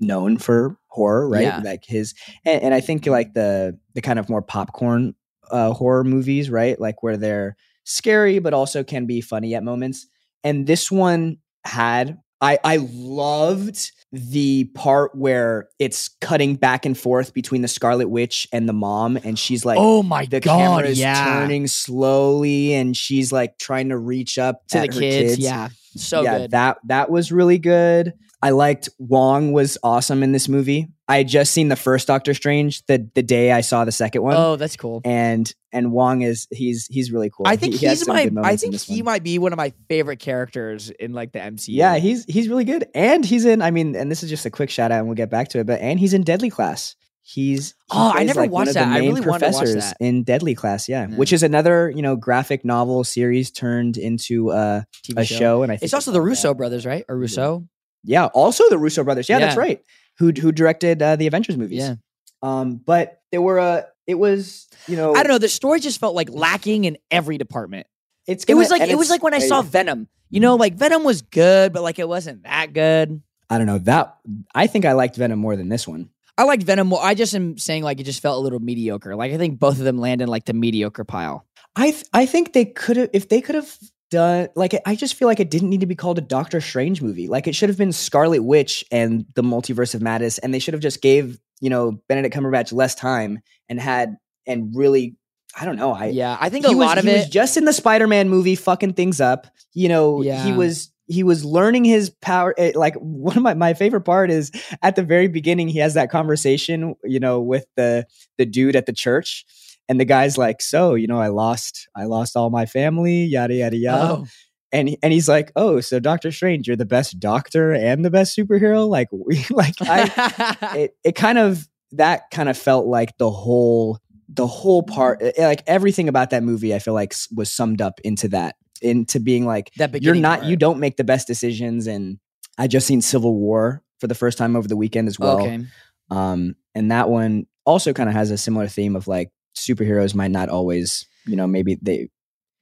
known 0.00 0.36
for 0.38 0.76
horror, 0.88 1.28
right? 1.28 1.42
Yeah. 1.42 1.60
Like 1.64 1.84
his 1.86 2.14
and, 2.44 2.62
and 2.62 2.74
I 2.74 2.80
think 2.80 3.06
like 3.06 3.32
the 3.32 3.78
the 3.94 4.02
kind 4.02 4.18
of 4.18 4.28
more 4.28 4.42
popcorn 4.42 5.14
uh 5.50 5.72
horror 5.72 6.04
movies, 6.04 6.50
right? 6.50 6.78
Like 6.78 7.02
where 7.02 7.16
they're 7.16 7.56
scary 7.84 8.40
but 8.40 8.54
also 8.54 8.84
can 8.84 9.06
be 9.06 9.20
funny 9.20 9.54
at 9.54 9.62
moments. 9.62 10.06
And 10.42 10.66
this 10.66 10.90
one 10.90 11.38
had 11.64 12.18
I 12.40 12.58
I 12.62 12.76
loved 12.92 13.92
the 14.16 14.64
part 14.74 15.12
where 15.16 15.68
it's 15.80 16.08
cutting 16.20 16.54
back 16.54 16.86
and 16.86 16.96
forth 16.96 17.34
between 17.34 17.62
the 17.62 17.68
Scarlet 17.68 18.08
Witch 18.08 18.46
and 18.52 18.68
the 18.68 18.72
mom 18.72 19.18
and 19.24 19.36
she's 19.36 19.64
like 19.64 19.76
oh 19.80 20.04
my 20.04 20.24
the 20.24 20.38
god, 20.38 20.56
camera 20.56 20.88
is 20.88 21.00
yeah. 21.00 21.40
turning 21.40 21.66
slowly 21.66 22.74
and 22.74 22.96
she's 22.96 23.32
like 23.32 23.58
trying 23.58 23.88
to 23.88 23.98
reach 23.98 24.38
up 24.38 24.64
to 24.68 24.78
the 24.78 24.86
her 24.86 24.92
kids. 24.92 25.38
Yeah, 25.38 25.70
so 25.96 26.22
yeah, 26.22 26.38
good. 26.38 26.50
that 26.52 26.78
that 26.84 27.10
was 27.10 27.32
really 27.32 27.58
good. 27.58 28.14
I 28.44 28.50
liked 28.50 28.88
Wong 28.98 29.52
was 29.52 29.78
awesome 29.82 30.22
in 30.22 30.32
this 30.32 30.48
movie. 30.48 30.88
I 31.08 31.16
had 31.18 31.28
just 31.28 31.52
seen 31.52 31.68
the 31.68 31.76
first 31.76 32.06
Doctor 32.06 32.34
Strange 32.34 32.84
the 32.86 33.08
the 33.14 33.22
day 33.22 33.50
I 33.52 33.60
saw 33.62 33.84
the 33.84 33.92
second 33.92 34.22
one. 34.22 34.36
oh, 34.36 34.56
that's 34.56 34.76
cool. 34.76 35.00
And 35.04 35.52
and 35.72 35.92
Wong 35.92 36.22
is 36.22 36.46
he's 36.50 36.86
he's 36.86 37.10
really 37.10 37.30
cool. 37.30 37.46
I 37.46 37.56
think 37.56 37.72
He- 37.74 37.80
he 37.80 37.88
he's 37.88 38.04
some 38.04 38.14
my. 38.14 38.30
I 38.42 38.56
think 38.56 38.74
he 38.80 39.02
one. 39.02 39.06
might 39.14 39.22
be 39.22 39.38
one 39.38 39.52
of 39.52 39.56
my 39.56 39.72
favorite 39.88 40.18
characters 40.18 40.90
in 40.90 41.12
like 41.12 41.32
the 41.32 41.38
MCU. 41.40 41.68
Yeah, 41.68 41.96
he's 41.96 42.24
he's 42.26 42.48
really 42.48 42.64
good. 42.64 42.86
And 42.94 43.24
he's 43.24 43.44
in 43.44 43.62
I 43.62 43.70
mean 43.70 43.96
and 43.96 44.10
this 44.10 44.22
is 44.22 44.30
just 44.30 44.46
a 44.46 44.50
quick 44.50 44.70
shout 44.70 44.92
out 44.92 44.98
and 44.98 45.06
we'll 45.08 45.16
get 45.16 45.30
back 45.30 45.48
to 45.48 45.58
it, 45.60 45.66
but 45.66 45.80
and 45.80 45.98
he's 45.98 46.14
in 46.14 46.22
Deadly 46.22 46.50
Class. 46.50 46.96
He's 47.26 47.68
he 47.70 47.74
Oh, 47.92 48.12
I 48.14 48.24
never 48.24 48.40
like, 48.42 48.50
watched 48.50 48.74
that. 48.74 48.86
I 48.88 48.98
really 48.98 49.22
wanted 49.22 49.22
to 49.22 49.28
watch 49.30 49.40
professors 49.40 49.84
that. 49.84 49.96
in 50.00 50.24
Deadly 50.24 50.54
Class, 50.54 50.88
yeah, 50.90 51.08
Yeah. 51.08 51.16
which 51.16 51.32
is 51.32 51.42
another 51.42 51.90
you 51.90 52.02
know 52.02 52.16
graphic 52.16 52.64
novel 52.66 53.02
series 53.04 53.50
turned 53.50 53.96
into 53.96 54.50
uh, 54.50 54.82
TV 55.02 55.22
a 55.22 55.24
show. 55.24 55.62
and 55.62 55.72
I 55.72 55.76
think 55.76 55.84
It's 55.84 55.94
also 55.94 56.12
the 56.12 56.20
Russo 56.20 56.48
that. 56.48 56.54
brothers, 56.56 56.84
right? 56.84 57.02
Or 57.08 57.16
Russo? 57.16 57.66
Yeah, 58.04 58.26
also 58.26 58.68
the 58.68 58.78
Russo 58.78 59.02
brothers. 59.04 59.28
Yeah, 59.28 59.38
that's 59.38 59.56
right. 59.56 59.82
Who 60.18 60.30
who 60.32 60.52
directed 60.52 61.02
uh, 61.02 61.16
the 61.16 61.26
Avengers 61.26 61.56
movies? 61.56 61.78
Yeah. 61.80 61.94
Um, 62.42 62.76
but 62.76 63.20
there 63.32 63.40
were 63.42 63.58
a. 63.58 63.86
it 64.06 64.14
was 64.16 64.68
you 64.86 64.96
know 64.96 65.14
I 65.14 65.22
don't 65.22 65.32
know. 65.32 65.38
The 65.38 65.48
story 65.48 65.80
just 65.80 65.98
felt 65.98 66.14
like 66.14 66.28
lacking 66.30 66.84
in 66.84 66.98
every 67.10 67.38
department. 67.38 67.86
It's 68.26 68.44
It 68.44 68.48
gonna- 68.48 68.58
was 68.58 68.70
like 68.70 68.82
it 68.82 68.96
was 68.98 69.10
like 69.10 69.22
when 69.22 69.34
I 69.34 69.38
uh, 69.38 69.40
saw 69.40 69.62
Venom. 69.62 70.08
You 70.30 70.40
know, 70.40 70.56
like 70.56 70.74
Venom 70.74 71.04
was 71.04 71.22
good, 71.22 71.72
but 71.72 71.82
like 71.82 71.98
it 71.98 72.08
wasn't 72.08 72.42
that 72.44 72.72
good. 72.72 73.22
I 73.50 73.58
don't 73.58 73.66
know 73.66 73.78
that 73.78 74.16
I 74.54 74.66
think 74.66 74.84
I 74.84 74.92
liked 74.92 75.16
Venom 75.16 75.38
more 75.38 75.54
than 75.56 75.68
this 75.68 75.86
one. 75.86 76.10
I 76.36 76.44
liked 76.44 76.64
Venom 76.64 76.88
more. 76.88 77.00
I 77.02 77.14
just 77.14 77.34
am 77.34 77.56
saying 77.58 77.82
like 77.84 78.00
it 78.00 78.04
just 78.04 78.20
felt 78.20 78.38
a 78.38 78.40
little 78.40 78.58
mediocre. 78.58 79.14
Like 79.14 79.32
I 79.32 79.38
think 79.38 79.58
both 79.60 79.78
of 79.78 79.84
them 79.84 79.98
land 79.98 80.20
in 80.22 80.28
like 80.28 80.44
the 80.46 80.52
mediocre 80.54 81.04
pile. 81.04 81.46
I 81.76 81.90
th- 81.92 82.04
I 82.12 82.26
think 82.26 82.52
they 82.52 82.64
could 82.64 82.96
have 82.96 83.10
if 83.12 83.28
they 83.28 83.40
could 83.40 83.54
have 83.54 83.78
done 84.10 84.48
like 84.54 84.74
I 84.86 84.94
just 84.96 85.14
feel 85.14 85.28
like 85.28 85.40
it 85.40 85.50
didn't 85.50 85.70
need 85.70 85.80
to 85.80 85.86
be 85.86 85.94
called 85.94 86.18
a 86.18 86.22
Doctor 86.22 86.60
Strange 86.60 87.02
movie. 87.02 87.26
Like 87.28 87.46
it 87.46 87.54
should 87.54 87.68
have 87.68 87.78
been 87.78 87.92
Scarlet 87.92 88.42
Witch 88.42 88.84
and 88.90 89.26
the 89.34 89.42
Multiverse 89.42 89.94
of 89.94 90.02
Madness, 90.02 90.38
and 90.38 90.52
they 90.52 90.58
should 90.58 90.74
have 90.74 90.82
just 90.82 91.02
gave 91.02 91.38
you 91.60 91.70
know 91.70 92.00
Benedict 92.08 92.34
Cumberbatch 92.34 92.72
less 92.72 92.94
time 92.94 93.40
and 93.68 93.80
had 93.80 94.16
and 94.46 94.74
really 94.74 95.16
I 95.58 95.64
don't 95.64 95.76
know 95.76 95.92
I 95.92 96.06
yeah, 96.06 96.36
I 96.40 96.48
think 96.50 96.64
a 96.64 96.68
he 96.68 96.74
was, 96.74 96.86
lot 96.86 96.98
of 96.98 97.04
he 97.04 97.10
it. 97.10 97.14
was 97.14 97.28
just 97.28 97.56
in 97.56 97.64
the 97.64 97.72
Spider-Man 97.72 98.28
movie 98.28 98.56
fucking 98.56 98.94
things 98.94 99.20
up. 99.20 99.46
You 99.72 99.88
know, 99.88 100.20
he 100.44 100.52
was 100.52 100.90
he 101.06 101.22
was 101.22 101.44
learning 101.44 101.84
his 101.84 102.10
power. 102.10 102.54
eh, 102.56 102.72
Like 102.74 102.94
one 102.96 103.36
of 103.36 103.42
my 103.42 103.54
my 103.54 103.74
favorite 103.74 104.02
part 104.02 104.30
is 104.30 104.50
at 104.82 104.96
the 104.96 105.02
very 105.02 105.28
beginning 105.28 105.68
he 105.68 105.78
has 105.78 105.94
that 105.94 106.10
conversation, 106.10 106.94
you 107.04 107.20
know, 107.20 107.40
with 107.40 107.66
the 107.76 108.06
the 108.38 108.46
dude 108.46 108.76
at 108.76 108.86
the 108.86 108.92
church. 108.92 109.44
And 109.88 110.00
the 110.00 110.04
guy's 110.04 110.38
like, 110.38 110.62
"So, 110.62 110.94
you 110.94 111.06
know, 111.06 111.18
I 111.18 111.28
lost, 111.28 111.88
I 111.94 112.04
lost 112.04 112.36
all 112.36 112.50
my 112.50 112.66
family, 112.66 113.24
yada 113.24 113.54
yada 113.54 113.76
yada." 113.76 114.12
oh, 114.12 114.26
And 114.72 114.96
and 115.02 115.12
he's 115.12 115.28
like, 115.28 115.52
"Oh, 115.56 115.80
so 115.80 116.00
Doctor 116.00 116.32
Strange, 116.32 116.66
you're 116.66 116.76
the 116.76 116.86
best 116.86 117.20
doctor 117.20 117.72
and 117.72 118.04
the 118.04 118.10
best 118.10 118.36
superhero." 118.36 118.88
Like, 118.88 119.08
we, 119.12 119.44
like 119.50 119.74
I, 119.80 120.56
it 120.76 120.96
it 121.04 121.14
kind 121.14 121.38
of 121.38 121.68
that 121.92 122.30
kind 122.30 122.48
of 122.48 122.56
felt 122.56 122.86
like 122.86 123.16
the 123.18 123.30
whole 123.30 123.98
the 124.28 124.46
whole 124.46 124.82
part 124.82 125.22
eh, 125.22 125.32
like 125.38 125.62
everything 125.66 126.08
about 126.08 126.30
that 126.30 126.42
movie 126.42 126.74
i 126.74 126.78
feel 126.78 126.94
like 126.94 127.14
was 127.34 127.50
summed 127.50 127.80
up 127.80 128.00
into 128.04 128.28
that 128.28 128.56
into 128.82 129.20
being 129.20 129.46
like 129.46 129.70
that 129.76 130.02
you're 130.02 130.14
not 130.14 130.40
part. 130.40 130.50
you 130.50 130.56
don't 130.56 130.80
make 130.80 130.96
the 130.96 131.04
best 131.04 131.26
decisions 131.26 131.86
and 131.86 132.18
i 132.58 132.66
just 132.66 132.86
seen 132.86 133.00
civil 133.00 133.34
war 133.34 133.82
for 134.00 134.06
the 134.06 134.14
first 134.14 134.38
time 134.38 134.56
over 134.56 134.66
the 134.66 134.76
weekend 134.76 135.08
as 135.08 135.18
well 135.18 135.40
okay. 135.40 135.64
um 136.10 136.54
and 136.74 136.90
that 136.90 137.08
one 137.08 137.46
also 137.64 137.92
kind 137.92 138.08
of 138.08 138.14
has 138.14 138.30
a 138.30 138.38
similar 138.38 138.66
theme 138.66 138.96
of 138.96 139.06
like 139.06 139.30
superheroes 139.54 140.14
might 140.14 140.30
not 140.30 140.48
always 140.48 141.06
you 141.26 141.36
know 141.36 141.46
maybe 141.46 141.78
they 141.80 142.08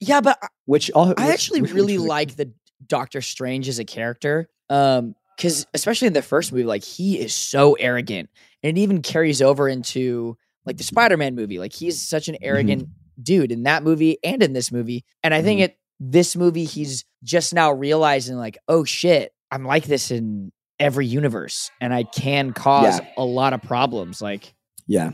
Yeah, 0.00 0.20
but 0.20 0.38
which 0.66 0.90
all 0.92 1.06
I 1.06 1.26
which- 1.26 1.34
actually 1.34 1.62
which 1.62 1.72
really 1.72 1.96
a- 1.96 2.00
like 2.02 2.36
the 2.36 2.52
Doctor 2.86 3.20
Strange 3.20 3.68
as 3.68 3.78
a 3.78 3.84
character. 3.84 4.48
Um, 4.68 5.14
because 5.36 5.66
especially 5.74 6.06
in 6.08 6.12
the 6.12 6.22
first 6.22 6.52
movie, 6.52 6.64
like 6.64 6.84
he 6.84 7.18
is 7.18 7.34
so 7.34 7.72
arrogant, 7.74 8.28
and 8.62 8.76
it 8.76 8.80
even 8.80 9.02
carries 9.02 9.40
over 9.42 9.68
into 9.68 10.36
like 10.66 10.76
the 10.76 10.84
Spider-Man 10.84 11.34
movie. 11.34 11.58
Like 11.58 11.72
he's 11.72 12.00
such 12.06 12.28
an 12.28 12.36
arrogant 12.42 12.88
dude 13.22 13.50
in 13.52 13.62
that 13.64 13.82
movie 13.82 14.18
and 14.22 14.42
in 14.42 14.52
this 14.52 14.70
movie. 14.70 15.04
And 15.22 15.32
I 15.34 15.42
think 15.42 15.60
Mhm. 15.60 15.64
it 15.64 15.78
this 16.00 16.36
movie 16.36 16.64
he's 16.64 17.04
just 17.24 17.54
now 17.54 17.72
realizing 17.72 18.36
like, 18.36 18.58
oh 18.68 18.84
shit, 18.84 19.32
I'm 19.50 19.64
like 19.64 19.84
this 19.84 20.10
in 20.10 20.52
every 20.78 21.06
universe, 21.06 21.70
and 21.80 21.94
I 21.94 22.02
can 22.04 22.52
cause 22.52 22.98
Yeah. 23.00 23.08
a 23.16 23.24
lot 23.24 23.52
of 23.52 23.62
problems. 23.62 24.20
Like 24.20 24.54
yeah 24.86 25.12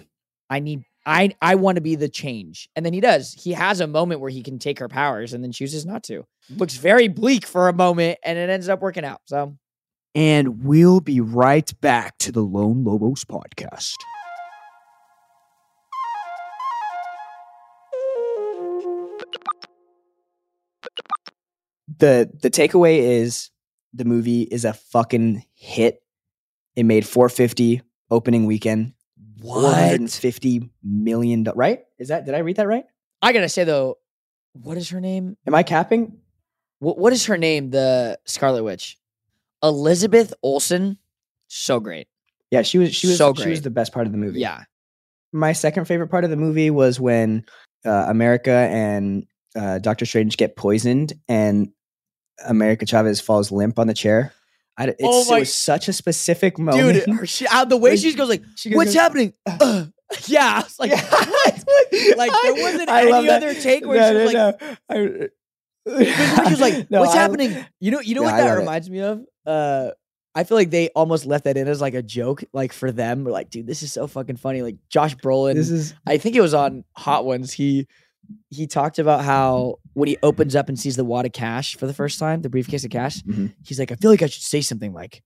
I 0.51 0.61
need 0.61 0.83
I 1.09 1.35
I 1.41 1.55
want 1.55 1.77
to 1.77 1.81
be 1.81 1.95
the 1.97 2.09
change. 2.09 2.69
And 2.77 2.85
then 2.85 2.93
he 2.93 3.01
does. 3.01 3.33
He 3.33 3.53
has 3.53 3.81
a 3.81 3.87
moment 3.87 4.21
where 4.21 4.31
he 4.31 4.43
can 4.43 4.59
take 4.59 4.79
her 4.79 4.89
powers 4.89 5.33
and 5.33 5.43
then 5.43 5.53
chooses 5.53 5.87
not 5.87 6.03
to. 6.05 6.27
Looks 6.55 6.77
very 6.77 7.09
bleak 7.09 7.47
for 7.47 7.69
a 7.69 7.73
moment 7.73 8.19
and 8.23 8.39
it 8.39 8.51
ends 8.51 8.69
up 8.69 8.83
working 8.83 9.05
out. 9.05 9.23
So 9.25 9.57
And 10.15 10.63
we'll 10.63 11.01
be 11.01 11.21
right 11.21 11.73
back 11.81 12.19
to 12.19 12.31
the 12.31 12.43
Lone 12.43 12.85
Lobos 12.85 13.25
podcast. 13.25 13.95
the 21.99 22.31
the 22.43 22.51
takeaway 22.51 22.99
is 22.99 23.51
the 23.93 24.05
movie 24.05 24.43
is 24.43 24.65
a 24.65 24.73
fucking 24.75 25.45
hit. 25.55 26.03
It 26.77 26.85
made 26.85 27.07
450 27.07 27.83
opening 28.11 28.47
weekend. 28.47 28.93
450 29.43 30.71
million 30.83 31.45
do- 31.45 31.53
right? 31.55 31.81
Is 31.99 32.09
that 32.09 32.25
did 32.27 32.35
I 32.35 32.39
read 32.39 32.57
that 32.57 32.67
right? 32.67 32.85
I 33.23 33.33
gotta 33.33 33.49
say 33.49 33.65
though, 33.65 33.99
what 34.53 34.77
is 34.77 34.89
her 34.91 35.01
name? 35.01 35.37
Am 35.47 35.55
I 35.55 35.63
capping? 35.63 36.19
What 36.81 36.99
what 36.99 37.13
is 37.13 37.27
her 37.27 37.37
name? 37.39 37.71
The 37.71 38.19
Scarlet 38.27 38.63
Witch, 38.65 38.97
Elizabeth 39.63 40.33
Olsen. 40.43 40.99
So 41.49 41.81
great. 41.81 42.09
Yeah, 42.51 42.63
she 42.63 42.79
was 42.79 42.95
she 42.95 43.07
was 43.09 43.19
So 43.19 43.33
great. 43.33 43.45
she 43.45 43.51
was 43.51 43.63
the 43.63 43.71
best 43.71 43.93
part 43.93 44.07
of 44.07 44.13
the 44.13 44.19
movie. 44.19 44.41
Yeah. 44.41 44.63
My 45.33 45.53
second 45.53 45.85
favorite 45.87 46.09
part 46.09 46.25
of 46.25 46.31
the 46.31 46.37
movie 46.37 46.71
was 46.71 46.99
when 46.99 47.45
uh, 47.85 48.07
America 48.09 48.51
and 48.51 49.27
uh, 49.55 49.79
Doctor 49.79 50.07
Strange 50.07 50.37
get 50.39 50.57
poisoned 50.57 51.13
and 51.29 51.69
America 52.47 52.87
Chavez 52.87 53.21
falls 53.21 53.53
limp 53.53 53.79
on 53.79 53.87
the 53.89 53.95
chair. 53.95 54.33
I, 54.79 54.95
Oh 55.03 55.25
my- 55.31 55.37
it 55.39 55.41
was 55.41 55.53
such 55.53 55.89
a 55.89 55.93
specific 55.93 56.59
moment. 56.59 57.05
Dude, 57.05 57.29
she, 57.29 57.47
the 57.69 57.77
way 57.77 57.97
she 57.97 58.15
goes 58.15 58.29
like, 58.29 58.43
she 58.57 58.71
goes- 58.71 58.77
"What's 58.77 58.95
happening?" 58.95 59.33
Uh, 59.47 59.87
yeah, 60.27 60.55
I 60.57 60.63
was 60.63 60.79
like, 60.79 60.91
what? 60.93 62.17
like 62.17 62.33
there 62.43 62.55
wasn't 62.55 62.89
I 62.89 63.03
any 63.03 63.27
that. 63.27 63.43
other 63.43 63.55
take 63.55 63.85
where 63.87 63.99
No, 64.01 64.09
she 64.21 64.25
was 64.25 64.33
no, 64.35 64.45
like, 64.47 64.61
no. 64.63 64.77
I- 64.89 65.29
she 65.87 66.51
was 66.51 66.61
like, 66.61 66.87
"What's 66.89 67.15
I- 67.15 67.19
happening?" 67.19 67.65
You 67.81 67.91
know, 67.91 68.01
you 68.01 68.15
know 68.15 68.23
Yeah, 68.23 68.31
what 68.33 68.37
that 68.39 68.45
love 68.49 68.57
it. 68.57 68.61
reminds 68.61 68.91
me 68.91 69.01
of. 69.01 69.25
Uh, 69.47 69.91
I 70.35 70.45
feel 70.45 70.57
like 70.57 70.71
they 70.71 70.89
almost 70.91 71.27
left 71.27 71.45
that 71.45 71.57
in 71.57 71.67
as 71.67 71.81
like 71.81 71.95
a 71.95 72.03
joke, 72.03 72.45
like 72.53 72.73
for 72.73 72.93
them. 72.93 73.25
We're 73.25 73.33
like, 73.33 73.51
dude, 73.51 73.67
this 73.67 73.83
is 73.83 73.93
so 73.93 74.07
fucking 74.07 74.37
funny. 74.37 74.63
Like 74.63 74.77
Josh 74.89 75.17
Brolin, 75.17 75.55
This 75.55 75.71
is 75.71 75.95
I 76.07 76.19
think 76.19 76.37
it 76.37 76.41
was 76.41 76.55
on 76.55 76.85
Hot 76.97 77.25
Ones. 77.25 77.53
He 77.53 77.89
he 78.51 78.67
talked 78.67 78.99
about 78.99 79.25
how 79.25 79.77
when 79.95 80.09
he 80.09 80.17
opens 80.23 80.55
up 80.57 80.69
and 80.69 80.79
sees 80.79 80.97
the 80.97 81.05
wad 81.05 81.27
of 81.27 81.33
cash 81.33 81.77
for 81.77 81.87
the 81.87 81.95
first 81.95 82.19
time, 82.19 82.43
the 82.43 82.49
briefcase 82.51 82.85
of 82.85 82.91
cash, 82.91 83.23
Mhm. 83.23 83.55
he's 83.65 83.79
like, 83.79 83.93
I 83.93 83.95
feel 83.97 84.11
like 84.11 84.23
I 84.23 84.27
should 84.27 84.43
say 84.43 84.61
something 84.61 84.93
like, 84.93 85.23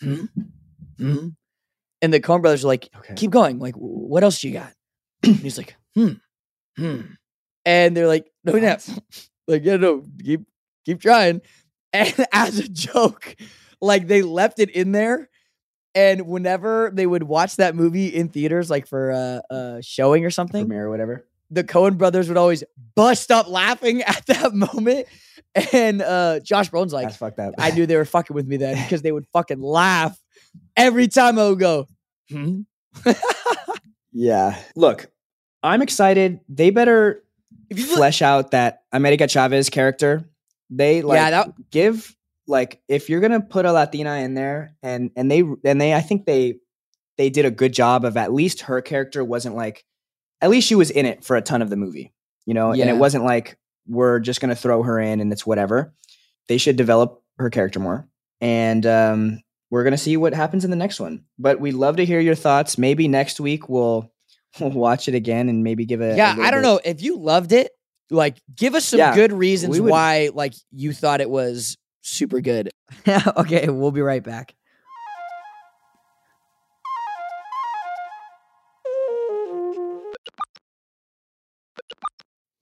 hmm, 0.00 0.24
hmm. 0.98 1.28
And 2.02 2.12
the 2.12 2.20
Coen 2.20 2.42
brothers 2.42 2.64
are 2.64 2.68
like, 2.68 2.88
okay. 2.96 3.14
keep 3.14 3.30
going. 3.30 3.58
Like, 3.58 3.74
what 3.76 4.22
else 4.22 4.42
you 4.44 4.52
got? 4.52 4.72
And 5.24 5.36
he's 5.36 5.56
like, 5.58 5.74
hmm, 5.94 6.12
hmm. 6.76 7.00
And 7.64 7.96
they're 7.96 8.06
like, 8.08 8.30
no, 8.44 8.52
no, 8.52 8.76
like, 9.48 9.64
yeah, 9.64 9.76
no, 9.76 10.04
keep 10.22 10.42
keep 10.84 11.00
trying. 11.00 11.40
And 11.92 12.14
as 12.32 12.58
a 12.58 12.68
joke, 12.68 13.36
like 13.80 14.06
they 14.06 14.22
left 14.22 14.58
it 14.58 14.70
in 14.70 14.92
there. 14.92 15.30
And 15.96 16.26
whenever 16.26 16.90
they 16.92 17.06
would 17.06 17.22
watch 17.22 17.56
that 17.56 17.76
movie 17.76 18.08
in 18.08 18.28
theaters, 18.28 18.68
like 18.68 18.86
for 18.86 19.10
a, 19.10 19.42
a 19.48 19.78
showing 19.80 20.24
or 20.24 20.30
something, 20.30 20.66
premiere 20.66 20.86
or 20.86 20.90
whatever. 20.90 21.24
The 21.54 21.64
Coen 21.64 21.96
brothers 21.96 22.28
would 22.28 22.36
always 22.36 22.64
bust 22.94 23.30
up 23.30 23.48
laughing 23.48 24.02
at 24.06 24.24
that 24.26 24.54
moment. 24.54 25.06
And 25.72 26.02
uh, 26.02 26.40
Josh 26.40 26.70
Brolin's 26.70 26.92
like, 26.92 27.06
That's 27.06 27.16
fucked 27.16 27.38
up. 27.38 27.54
I 27.58 27.70
knew 27.70 27.86
they 27.86 27.96
were 27.96 28.04
fucking 28.04 28.34
with 28.34 28.46
me 28.46 28.56
then 28.56 28.82
because 28.82 29.02
they 29.02 29.12
would 29.12 29.26
fucking 29.32 29.60
laugh 29.60 30.18
every 30.76 31.06
time 31.08 31.38
I 31.38 31.48
would 31.48 31.58
go, 31.60 31.88
hmm? 32.28 32.62
Yeah. 34.12 34.56
Look, 34.76 35.06
I'm 35.62 35.82
excited. 35.82 36.40
They 36.48 36.70
better 36.70 37.22
If 37.70 37.78
you 37.78 37.86
look- 37.86 37.96
flesh 37.96 38.22
out 38.22 38.52
that 38.52 38.82
America 38.92 39.26
Chavez 39.28 39.70
character. 39.70 40.24
They 40.70 41.02
like 41.02 41.16
yeah, 41.16 41.30
that 41.30 41.70
give 41.70 42.16
like 42.46 42.80
if 42.88 43.08
you're 43.08 43.20
gonna 43.20 43.40
put 43.40 43.66
a 43.66 43.72
Latina 43.72 44.14
in 44.16 44.34
there 44.34 44.74
and 44.82 45.10
and 45.14 45.30
they 45.30 45.40
and 45.64 45.80
they 45.80 45.94
I 45.94 46.00
think 46.00 46.24
they 46.26 46.56
they 47.18 47.28
did 47.30 47.44
a 47.44 47.50
good 47.50 47.72
job 47.72 48.04
of 48.04 48.16
at 48.16 48.32
least 48.32 48.62
her 48.62 48.80
character 48.80 49.22
wasn't 49.24 49.56
like 49.56 49.84
at 50.44 50.50
least 50.50 50.68
she 50.68 50.74
was 50.74 50.90
in 50.90 51.06
it 51.06 51.24
for 51.24 51.36
a 51.36 51.42
ton 51.42 51.62
of 51.62 51.70
the 51.70 51.76
movie, 51.76 52.12
you 52.46 52.54
know, 52.54 52.70
and 52.72 52.90
it 52.90 52.96
wasn't 52.96 53.24
like 53.24 53.56
we're 53.88 54.18
just 54.20 54.40
gonna 54.40 54.54
throw 54.54 54.82
her 54.82 54.98
in 55.00 55.20
and 55.20 55.32
it's 55.32 55.46
whatever. 55.46 55.94
They 56.48 56.58
should 56.58 56.76
develop 56.76 57.22
her 57.38 57.50
character 57.50 57.80
more. 57.80 58.06
And 58.40 58.84
um 58.86 59.40
we're 59.70 59.84
gonna 59.84 59.98
see 59.98 60.16
what 60.16 60.34
happens 60.34 60.64
in 60.64 60.70
the 60.70 60.76
next 60.76 61.00
one. 61.00 61.24
But 61.38 61.60
we'd 61.60 61.72
love 61.74 61.96
to 61.96 62.04
hear 62.04 62.20
your 62.20 62.34
thoughts. 62.34 62.76
Maybe 62.78 63.08
next 63.08 63.40
week 63.40 63.68
we'll 63.68 64.10
we'll 64.60 64.70
watch 64.70 65.08
it 65.08 65.14
again 65.14 65.48
and 65.48 65.64
maybe 65.64 65.84
give 65.86 66.00
it. 66.00 66.14
a 66.14 66.16
yeah, 66.16 66.36
I 66.38 66.50
don't 66.50 66.60
bit- 66.60 66.68
know 66.68 66.80
if 66.84 67.02
you 67.02 67.16
loved 67.18 67.52
it. 67.52 67.72
Like, 68.10 68.36
give 68.54 68.74
us 68.74 68.84
some 68.84 68.98
Yeah, 68.98 69.14
good 69.14 69.32
reasons 69.32 69.80
why, 69.80 70.30
like, 70.34 70.52
you 70.70 70.92
thought 70.92 71.22
it 71.22 71.30
was 71.30 71.78
super 72.02 72.40
good. 72.42 72.68
okay, 73.08 73.66
we'll 73.70 73.90
be 73.92 74.02
right 74.02 74.22
back. 74.22 74.54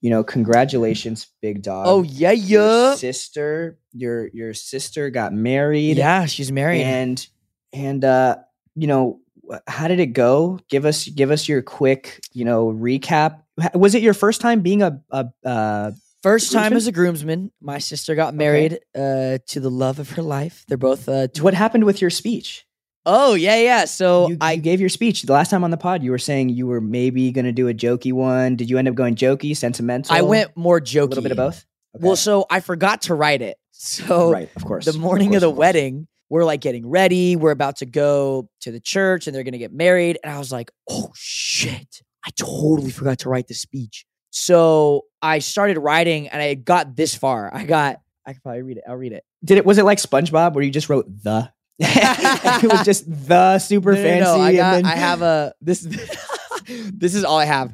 You 0.03 0.11
know, 0.11 0.23
congratulations, 0.25 1.29
big 1.41 1.63
dog. 1.63 1.87
Oh 1.89 2.03
yeah, 2.03 2.33
your 2.33 2.91
yeah, 2.91 2.95
sister, 2.97 3.79
your 3.93 4.29
your 4.35 4.53
sister 4.53 5.09
got 5.11 5.33
married. 5.33 5.97
yeah. 5.97 6.27
She's 6.27 6.53
married. 6.53 6.83
and 6.83 7.27
and 7.73 8.05
uh, 8.05 8.37
you 8.75 8.89
know, 8.89 9.21
how 9.67 9.89
did 9.89 10.01
it 10.01 10.09
go? 10.09 10.59
Give 10.69 10.85
us 10.85 11.09
give 11.09 11.31
us 11.31 11.49
your 11.49 11.63
quick, 11.63 12.21
you 12.33 12.45
know, 12.45 12.67
recap. 12.67 13.43
Was 13.75 13.95
it 13.95 14.03
your 14.03 14.15
first 14.15 14.41
time 14.41 14.61
being 14.61 14.83
a 14.83 15.01
a 15.11 15.27
uh, 15.45 15.93
First 16.23 16.53
time 16.53 16.75
as 16.75 16.87
a 16.87 16.93
groomsman. 16.93 17.51
My 17.61 17.79
sister 17.79 18.15
got 18.15 18.33
married 18.33 18.79
uh, 18.95 19.39
to 19.49 19.61
the 19.61 19.71
love 19.71 19.99
of 19.99 20.11
her 20.11 20.23
life. 20.23 20.65
They're 20.69 20.77
both. 20.79 21.09
Uh, 21.09 21.27
tw- 21.27 21.43
what 21.43 21.53
happened 21.55 21.83
with 21.83 22.01
your 22.01 22.11
speech? 22.11 22.65
Oh 23.07 23.35
yeah, 23.35 23.57
yeah. 23.57 23.85
So 23.85 24.29
you, 24.29 24.39
I 24.41 24.53
you 24.53 24.63
gave 24.63 24.81
your 24.81 24.89
speech 24.89 25.23
the 25.23 25.33
last 25.33 25.51
time 25.51 25.65
on 25.65 25.71
the 25.71 25.77
pod. 25.77 26.03
You 26.03 26.11
were 26.11 26.19
saying 26.19 26.51
you 26.51 26.67
were 26.67 26.81
maybe 26.81 27.31
going 27.33 27.45
to 27.45 27.53
do 27.53 27.69
a 27.69 27.75
jokey 27.75 28.13
one. 28.13 28.57
Did 28.57 28.71
you 28.71 28.79
end 28.79 28.89
up 28.89 28.95
going 28.95 29.15
jokey, 29.15 29.57
sentimental? 29.57 30.15
I 30.15 30.23
went 30.23 30.57
more 30.57 30.81
jokey, 30.81 31.03
a 31.03 31.05
little 31.07 31.23
bit 31.23 31.33
of 31.33 31.37
both. 31.37 31.65
Well, 31.95 32.17
so 32.17 32.47
I 32.51 32.61
forgot 32.61 33.03
to 33.03 33.15
write 33.15 33.43
it. 33.43 33.59
So 33.71 34.31
right, 34.31 34.49
of 34.55 34.65
course. 34.65 34.85
the 34.85 34.93
morning 34.93 35.31
course, 35.31 35.37
of 35.37 35.41
the 35.41 35.49
course. 35.49 35.59
wedding, 35.59 36.07
we're 36.31 36.45
like 36.45 36.61
getting 36.61 36.89
ready. 36.89 37.37
We're 37.37 37.51
about 37.51 37.77
to 37.79 37.87
go 37.87 38.49
to 38.61 38.71
the 38.71 38.81
church 38.81 39.27
and 39.27 39.35
they're 39.35 39.43
going 39.43 39.53
to 39.53 39.59
get 39.59 39.73
married. 39.73 40.19
And 40.23 40.33
I 40.33 40.39
was 40.39 40.53
like, 40.53 40.71
oh 40.89 41.11
shit, 41.15 42.03
I 42.25 42.31
totally 42.37 42.91
forgot 42.91 43.19
to 43.21 43.29
write 43.29 43.49
the 43.49 43.55
speech. 43.55 44.07
So 44.31 45.07
I 45.21 45.41
started 45.41 45.79
writing 45.79 46.29
and 46.29 46.41
I 46.41 46.55
got 46.55 46.97
this 46.97 47.15
far. 47.15 47.53
I 47.53 47.65
got, 47.65 48.01
I 48.25 48.33
can 48.33 48.41
probably 48.41 48.63
read 48.63 48.79
it. 48.79 48.85
I'll 48.89 48.97
read 48.97 49.13
it. 49.13 49.25
Did 49.45 49.59
it? 49.59 49.67
Was 49.67 49.79
it 49.79 49.85
like 49.85 49.99
SpongeBob 49.99 50.55
where 50.55 50.65
you 50.65 50.71
just 50.71 50.89
wrote 50.89 51.07
the? 51.23 51.53
it 51.79 52.71
was 52.73 52.85
just 52.85 53.05
the 53.09 53.59
super 53.59 53.93
No, 53.93 53.99
no, 53.99 54.03
fancy. 54.03 54.25
no, 54.25 54.41
I, 54.41 54.49
and 54.49 54.57
got, 54.57 54.73
then- 54.75 54.87
I 54.87 54.97
have 54.97 55.23
a, 55.23 55.55
this, 55.61 55.81
this 56.67 57.15
is 57.15 57.25
all 57.25 57.39
I 57.39 57.45
have. 57.45 57.73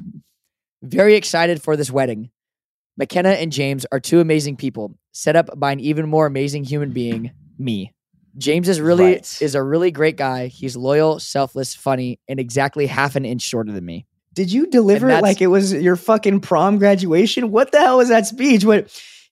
Very 0.81 1.15
excited 1.15 1.61
for 1.61 1.75
this 1.75 1.91
wedding. 1.91 2.29
McKenna 2.97 3.29
and 3.29 3.51
James 3.51 3.85
are 3.91 3.99
two 3.99 4.19
amazing 4.19 4.57
people, 4.57 4.97
set 5.13 5.35
up 5.35 5.49
by 5.57 5.71
an 5.71 5.79
even 5.79 6.07
more 6.09 6.25
amazing 6.25 6.63
human 6.65 6.91
being, 6.91 7.31
me. 7.57 7.93
James 8.37 8.69
is 8.69 8.79
really 8.79 9.13
Right. 9.13 9.41
is 9.41 9.55
a 9.55 9.63
really 9.63 9.91
great 9.91 10.15
guy. 10.17 10.47
He's 10.47 10.75
loyal, 10.77 11.19
selfless, 11.19 11.75
funny, 11.75 12.19
and 12.27 12.39
exactly 12.39 12.85
half 12.87 13.15
an 13.15 13.25
inch 13.25 13.41
shorter 13.41 13.71
than 13.71 13.85
me. 13.85 14.05
Did 14.33 14.51
you 14.51 14.67
deliver 14.67 15.09
it 15.09 15.21
like 15.21 15.41
it 15.41 15.47
was 15.47 15.73
your 15.73 15.95
fucking 15.95 16.41
prom 16.41 16.77
graduation? 16.77 17.51
What 17.51 17.71
the 17.71 17.79
hell 17.79 17.97
was 17.97 18.09
that 18.09 18.27
speech? 18.27 18.63
What? 18.63 18.89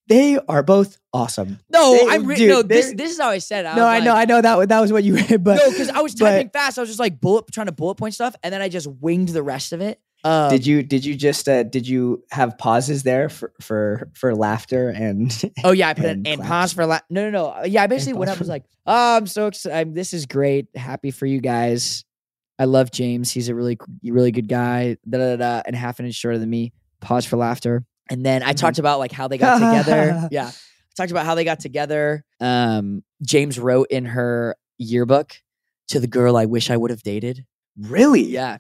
They 0.08 0.40
are 0.48 0.64
both 0.64 0.98
awesome. 1.14 1.60
No, 1.70 1.94
They- 1.94 2.08
I'm 2.14 2.26
re- 2.26 2.36
dude, 2.36 2.50
no. 2.50 2.62
This 2.62 2.94
this 2.94 3.12
is 3.12 3.20
how 3.20 3.30
I 3.30 3.40
said 3.40 3.66
it. 3.66 3.70
I 3.70 3.76
no, 3.76 3.86
I 3.86 4.00
know, 4.00 4.14
I 4.16 4.26
know 4.26 4.42
that 4.42 4.70
that 4.70 4.80
was 4.80 4.92
what 4.94 5.04
you 5.04 5.16
read, 5.30 5.44
but 5.44 5.58
no, 5.58 5.70
because 5.70 5.90
I 5.90 6.02
was 6.02 6.16
but- 6.16 6.30
typing 6.32 6.50
fast. 6.50 6.78
I 6.78 6.82
was 6.82 6.90
just 6.90 7.00
like 7.00 7.20
bullet 7.20 7.46
trying 7.52 7.68
to 7.68 7.72
bullet 7.74 7.96
point 7.96 8.14
stuff, 8.14 8.36
and 8.44 8.54
then 8.54 8.62
I 8.62 8.70
just 8.70 8.88
winged 8.88 9.30
the 9.30 9.44
rest 9.44 9.74
of 9.74 9.82
it. 9.82 10.00
Um, 10.24 10.50
did 10.50 10.66
you 10.66 10.82
did 10.82 11.06
you 11.06 11.14
just 11.16 11.48
uh, 11.48 11.62
did 11.64 11.88
you 11.88 12.24
have 12.32 12.58
pauses 12.58 13.04
there 13.04 13.30
for 13.30 13.54
for 13.62 14.10
for 14.16 14.34
laughter 14.36 14.90
and 14.90 15.32
Oh 15.64 15.72
yeah, 15.72 15.90
I 15.90 15.94
put 15.94 16.06
and 16.06 16.26
an 16.26 16.34
and 16.34 16.42
pause 16.42 16.74
for 16.74 16.86
la- 16.88 17.00
no 17.10 17.30
no 17.30 17.54
no. 17.54 17.64
Yeah, 17.66 17.84
I 17.84 17.88
basically 17.88 18.18
went 18.18 18.32
up 18.32 18.40
was 18.40 18.48
like, 18.48 18.64
oh, 18.88 19.18
I'm 19.18 19.28
so 19.28 19.48
excited. 19.48 19.94
This 19.94 20.14
is 20.14 20.26
great. 20.26 20.68
Happy 20.76 21.12
for 21.12 21.26
you 21.28 21.40
guys. 21.40 22.04
I 22.58 22.66
love 22.66 22.90
James. 22.92 23.30
He's 23.32 23.50
a 23.50 23.56
really 23.56 23.78
really 24.04 24.32
good 24.32 24.48
guy. 24.48 24.98
Da, 25.08 25.20
da, 25.20 25.36
da, 25.36 25.62
and 25.66 25.76
half 25.76 26.00
an 26.00 26.08
inch 26.08 26.16
shorter 26.16 26.40
than 26.40 26.50
me. 26.50 26.74
Pause 27.00 27.26
for 27.28 27.38
laughter. 27.38 27.86
And 28.10 28.26
then 28.26 28.44
I 28.44 28.54
talked 28.54 28.80
about 28.80 29.00
like 29.00 29.12
how 29.12 29.28
they 29.28 29.38
got 29.38 29.56
together. 29.60 30.28
Yeah, 30.32 30.48
I 30.50 30.54
talked 30.96 31.12
about 31.12 31.26
how 31.26 31.36
they 31.36 31.44
got 31.44 31.60
together. 31.60 32.24
Um, 32.40 33.04
James 33.22 33.60
wrote 33.60 33.88
in 33.90 34.06
her 34.06 34.56
yearbook 34.78 35.34
to 35.90 36.00
the 36.00 36.08
girl 36.08 36.36
I 36.38 36.46
wish 36.46 36.70
I 36.70 36.78
would 36.78 36.92
have 36.92 37.04
dated. 37.04 37.46
really 37.78 38.24
Yeah, 38.24 38.58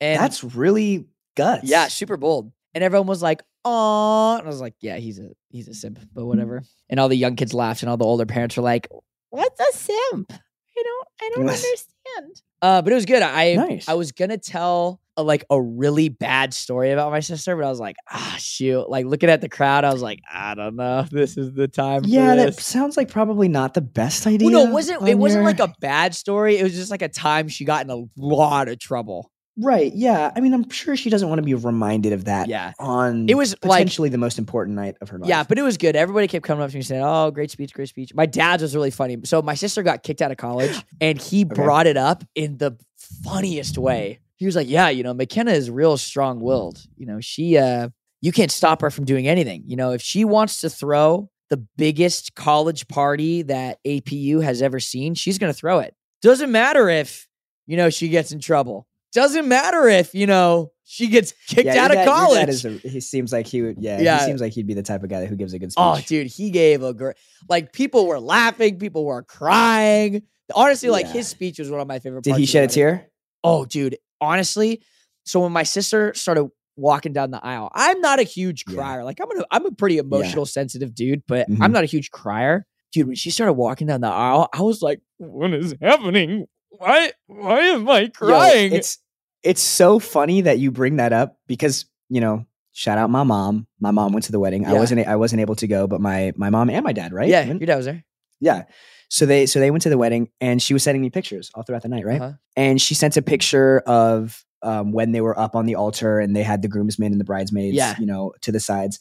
and 0.00 0.20
that's 0.20 0.42
really 0.44 1.06
guts. 1.36 1.64
yeah, 1.68 1.88
super 1.88 2.16
bold. 2.16 2.52
And 2.74 2.84
everyone 2.84 3.06
was 3.08 3.22
like, 3.22 3.42
"Aw," 3.64 4.36
and 4.38 4.44
I 4.44 4.46
was 4.46 4.60
like, 4.60 4.74
"Yeah, 4.80 4.96
he's 4.96 5.18
a 5.18 5.30
he's 5.48 5.66
a 5.68 5.74
simp, 5.74 5.98
but 6.14 6.24
whatever." 6.26 6.62
And 6.88 7.00
all 7.00 7.08
the 7.08 7.16
young 7.16 7.34
kids 7.36 7.52
laughed, 7.54 7.82
and 7.82 7.90
all 7.90 7.96
the 7.96 8.04
older 8.04 8.26
parents 8.26 8.56
were 8.56 8.62
like, 8.62 8.88
"What's 9.30 9.58
a 9.60 9.76
simp? 9.76 10.32
I 10.32 10.82
don't, 10.82 11.08
I 11.20 11.30
don't 11.34 11.48
understand." 11.48 12.42
Uh, 12.62 12.82
but 12.82 12.92
it 12.92 12.94
was 12.96 13.06
good. 13.06 13.22
I 13.22 13.54
Nice. 13.54 13.88
I 13.88 13.94
was 13.94 14.12
gonna 14.12 14.38
tell 14.38 15.00
a, 15.20 15.22
like 15.22 15.44
a 15.50 15.60
really 15.60 16.08
bad 16.08 16.52
story 16.54 16.90
about 16.90 17.10
my 17.12 17.20
sister, 17.20 17.54
but 17.56 17.64
I 17.64 17.68
was 17.68 17.80
like, 17.80 17.96
ah, 18.10 18.36
shoot. 18.38 18.88
Like 18.90 19.06
looking 19.06 19.30
at 19.30 19.40
the 19.40 19.48
crowd, 19.48 19.84
I 19.84 19.92
was 19.92 20.02
like, 20.02 20.20
I 20.32 20.54
don't 20.54 20.76
know. 20.76 21.06
This 21.10 21.36
is 21.36 21.52
the 21.52 21.68
time. 21.68 22.02
yeah. 22.04 22.34
That 22.36 22.54
sounds 22.58 22.96
like 22.96 23.08
probably 23.10 23.48
not 23.48 23.74
the 23.74 23.80
best 23.80 24.26
idea. 24.26 24.46
Well, 24.50 24.64
no, 24.64 24.70
it 24.70 24.72
wasn't. 24.72 25.08
It 25.08 25.18
wasn't 25.18 25.44
like 25.44 25.60
a 25.60 25.72
bad 25.80 26.14
story. 26.14 26.58
It 26.58 26.62
was 26.62 26.74
just 26.74 26.90
like 26.90 27.02
a 27.02 27.08
time 27.08 27.48
she 27.48 27.64
got 27.64 27.84
in 27.84 27.90
a 27.90 28.04
lot 28.16 28.68
of 28.68 28.78
trouble. 28.78 29.30
right. 29.58 29.92
Yeah. 29.94 30.30
I 30.34 30.40
mean, 30.40 30.54
I'm 30.54 30.70
sure 30.70 30.96
she 30.96 31.10
doesn't 31.10 31.28
want 31.28 31.38
to 31.40 31.42
be 31.42 31.52
reminded 31.54 32.12
of 32.14 32.24
that 32.24 32.48
Yeah. 32.48 32.72
on 32.78 33.28
It 33.28 33.34
was 33.34 33.50
like- 33.62 33.72
potentially 33.80 34.08
the 34.08 34.16
most 34.16 34.38
important 34.38 34.74
night 34.76 34.96
of 35.02 35.10
her 35.10 35.18
life. 35.18 35.28
Yeah, 35.28 35.42
but 35.42 35.58
it 35.58 35.62
was 35.62 35.76
good. 35.76 35.96
Everybody 35.96 36.28
kept 36.28 36.46
coming 36.46 36.62
up 36.64 36.70
to 36.70 36.76
me 36.76 36.82
saying, 36.82 37.02
"Oh, 37.04 37.30
great 37.30 37.50
speech, 37.50 37.74
great 37.74 37.88
speech." 37.88 38.14
My 38.14 38.24
dad's 38.26 38.62
was 38.62 38.74
really 38.74 38.90
funny. 38.92 39.18
So 39.24 39.42
my 39.42 39.54
sister 39.54 39.82
got 39.82 40.02
kicked 40.02 40.22
out 40.22 40.30
of 40.30 40.38
college, 40.38 40.82
and 41.00 41.20
he 41.20 41.44
brought 41.60 41.86
it 41.86 41.98
up 41.98 42.24
in 42.34 42.56
the 42.56 42.78
funniest 43.24 43.76
way. 43.76 44.20
He 44.40 44.46
was 44.46 44.56
like, 44.56 44.68
"Yeah, 44.68 44.88
you 44.88 45.04
know, 45.04 45.14
McKenna 45.14 45.52
is 45.52 45.70
real 45.70 45.96
strong-willed. 45.96 46.82
You 46.96 47.06
know, 47.06 47.20
she, 47.20 47.56
uh, 47.56 47.90
you 48.20 48.32
can't 48.32 48.50
stop 48.50 48.80
her 48.82 48.90
from 48.90 49.04
doing 49.04 49.28
anything. 49.28 49.62
You 49.66 49.76
know, 49.76 49.92
if 49.92 50.02
she 50.02 50.24
wants 50.24 50.60
to 50.62 50.68
throw 50.70 51.30
the 51.50 51.58
biggest 51.76 52.34
college 52.34 52.88
party 52.88 53.42
that 53.42 53.78
APU 53.86 54.42
has 54.42 54.62
ever 54.62 54.80
seen, 54.80 55.14
she's 55.14 55.38
going 55.38 55.52
to 55.52 55.56
throw 55.58 55.78
it. 55.80 55.94
Doesn't 56.22 56.50
matter 56.50 56.88
if 56.88 57.28
you 57.66 57.76
know 57.76 57.90
she 57.90 58.08
gets 58.08 58.32
in 58.32 58.40
trouble. 58.40 58.86
Doesn't 59.12 59.46
matter 59.48 59.88
if 59.88 60.14
you 60.14 60.26
know 60.26 60.72
she 60.84 61.08
gets 61.08 61.32
kicked 61.48 61.66
Yeah, 61.66 61.84
out 61.84 61.94
of 61.96 62.04
college." 62.06 62.48
is 62.48 62.64
a- 62.64 62.70
he 62.70 63.00
seems 63.00 63.32
like 63.32 63.46
he 63.46 63.60
would. 63.62 63.76
Yeah, 63.78 64.00
Yeah. 64.00 64.18
He 64.20 64.24
seems 64.24 64.40
like 64.40 64.52
he'd 64.54 64.66
be 64.66 64.74
the 64.74 64.82
type 64.82 65.02
of 65.02 65.10
guy 65.10 65.26
who 65.26 65.36
gives 65.36 65.52
a 65.52 65.58
good 65.58 65.70
speech. 65.72 65.82
Oh, 65.84 66.00
dude, 66.06 66.28
he 66.28 66.50
gave 66.50 66.82
a 66.82 66.94
great. 66.94 67.16
Like 67.48 67.72
people 67.74 68.06
were 68.06 68.20
laughing, 68.20 68.78
people 68.78 69.04
were 69.04 69.22
crying. 69.22 70.22
Honestly, 70.54 70.88
like 70.88 71.06
Yeah. 71.06 71.12
his 71.12 71.28
speech 71.28 71.58
was 71.58 71.70
one 71.70 71.80
of 71.80 71.86
my 71.88 71.98
favorite. 71.98 72.24
Did 72.24 72.36
he 72.36 72.46
shed 72.46 72.64
a 72.70 72.72
tear? 72.72 73.06
Oh, 73.44 73.64
dude, 73.64 73.96
honestly. 74.20 74.82
So 75.24 75.40
when 75.40 75.52
my 75.52 75.62
sister 75.64 76.12
started 76.14 76.48
walking 76.76 77.12
down 77.12 77.30
the 77.30 77.44
aisle, 77.44 77.70
I'm 77.74 78.00
not 78.00 78.18
a 78.20 78.22
huge 78.22 78.64
Yeah. 78.68 78.74
crier. 78.76 79.04
Like 79.04 79.18
I'm 79.20 79.38
a, 79.38 79.44
I'm 79.50 79.66
a 79.66 79.70
pretty 79.72 79.98
emotional, 79.98 80.46
sensitive 80.46 80.94
dude, 80.94 81.22
but 81.28 81.46
I'm 81.48 81.56
Mhm. 81.56 81.72
not 81.72 81.84
a 81.84 81.86
huge 81.86 82.10
crier. 82.10 82.66
Dude, 82.92 83.06
when 83.06 83.16
she 83.16 83.30
started 83.30 83.52
walking 83.52 83.86
down 83.86 84.00
the 84.00 84.08
aisle, 84.08 84.48
I 84.52 84.62
was 84.62 84.82
like, 84.82 85.00
"What 85.18 85.52
is 85.54 85.74
happening? 85.80 86.46
Why? 86.70 87.12
Why 87.26 87.60
am 87.60 87.88
I 87.88 88.00
Yo, 88.00 88.08
crying?" 88.10 88.72
it's 88.72 88.98
it's 89.42 89.60
so 89.62 89.98
funny 89.98 90.40
that 90.42 90.58
you 90.58 90.70
bring 90.70 90.96
that 90.96 91.12
up 91.12 91.38
because 91.46 91.84
you 92.08 92.20
know. 92.20 92.46
Shout 92.72 92.98
out 92.98 93.10
my 93.10 93.24
mom. 93.24 93.66
My 93.80 93.90
mom 93.90 94.12
went 94.12 94.24
to 94.26 94.32
the 94.32 94.38
wedding. 94.38 94.64
I 94.64 94.74
wasn't. 94.74 95.06
I 95.06 95.16
wasn't 95.16 95.40
able 95.40 95.56
to 95.56 95.66
go, 95.66 95.88
but 95.88 96.00
my 96.00 96.32
my 96.36 96.50
mom 96.50 96.70
and 96.70 96.84
my 96.84 96.92
dad, 96.92 97.12
right? 97.12 97.28
yeah, 97.28 97.46
Went- 97.46 97.60
your 97.60 97.66
dad 97.66 97.76
was 97.76 97.86
there, 97.86 98.04
yeah. 98.40 98.62
So 99.10 99.26
they 99.26 99.44
so 99.46 99.58
they 99.60 99.70
went 99.70 99.82
to 99.82 99.90
the 99.90 99.98
wedding, 99.98 100.30
and 100.40 100.62
she 100.62 100.72
was 100.72 100.82
sending 100.82 101.02
me 101.02 101.10
pictures 101.10 101.50
all 101.54 101.62
throughout 101.64 101.82
the 101.82 101.88
night, 101.88 102.06
right? 102.06 102.20
Uh-huh. 102.20 102.32
And 102.56 102.80
she 102.80 102.94
sent 102.94 103.16
a 103.16 103.22
picture 103.22 103.80
of 103.80 104.44
um, 104.62 104.92
when 104.92 105.12
they 105.12 105.20
were 105.20 105.38
up 105.38 105.54
on 105.56 105.66
the 105.66 105.74
altar 105.74 106.20
and 106.20 106.34
they 106.36 106.42
had 106.42 106.62
the 106.62 106.68
groomsmen 106.68 107.12
and 107.12 107.20
the 107.20 107.24
bridesmaids, 107.24 107.74
Yeah. 107.76 107.94
you 107.98 108.06
know, 108.06 108.32
to 108.42 108.52
the 108.52 108.60
sides. 108.60 108.98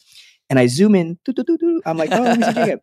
And 0.49 0.57
I 0.57 0.67
zoom 0.67 0.95
in. 0.95 1.19
I'm 1.85 1.97
like, 1.97 2.11
oh, 2.11 2.21
let 2.21 2.39
me 2.39 2.45
see 2.45 2.53
Jacob. 2.65 2.81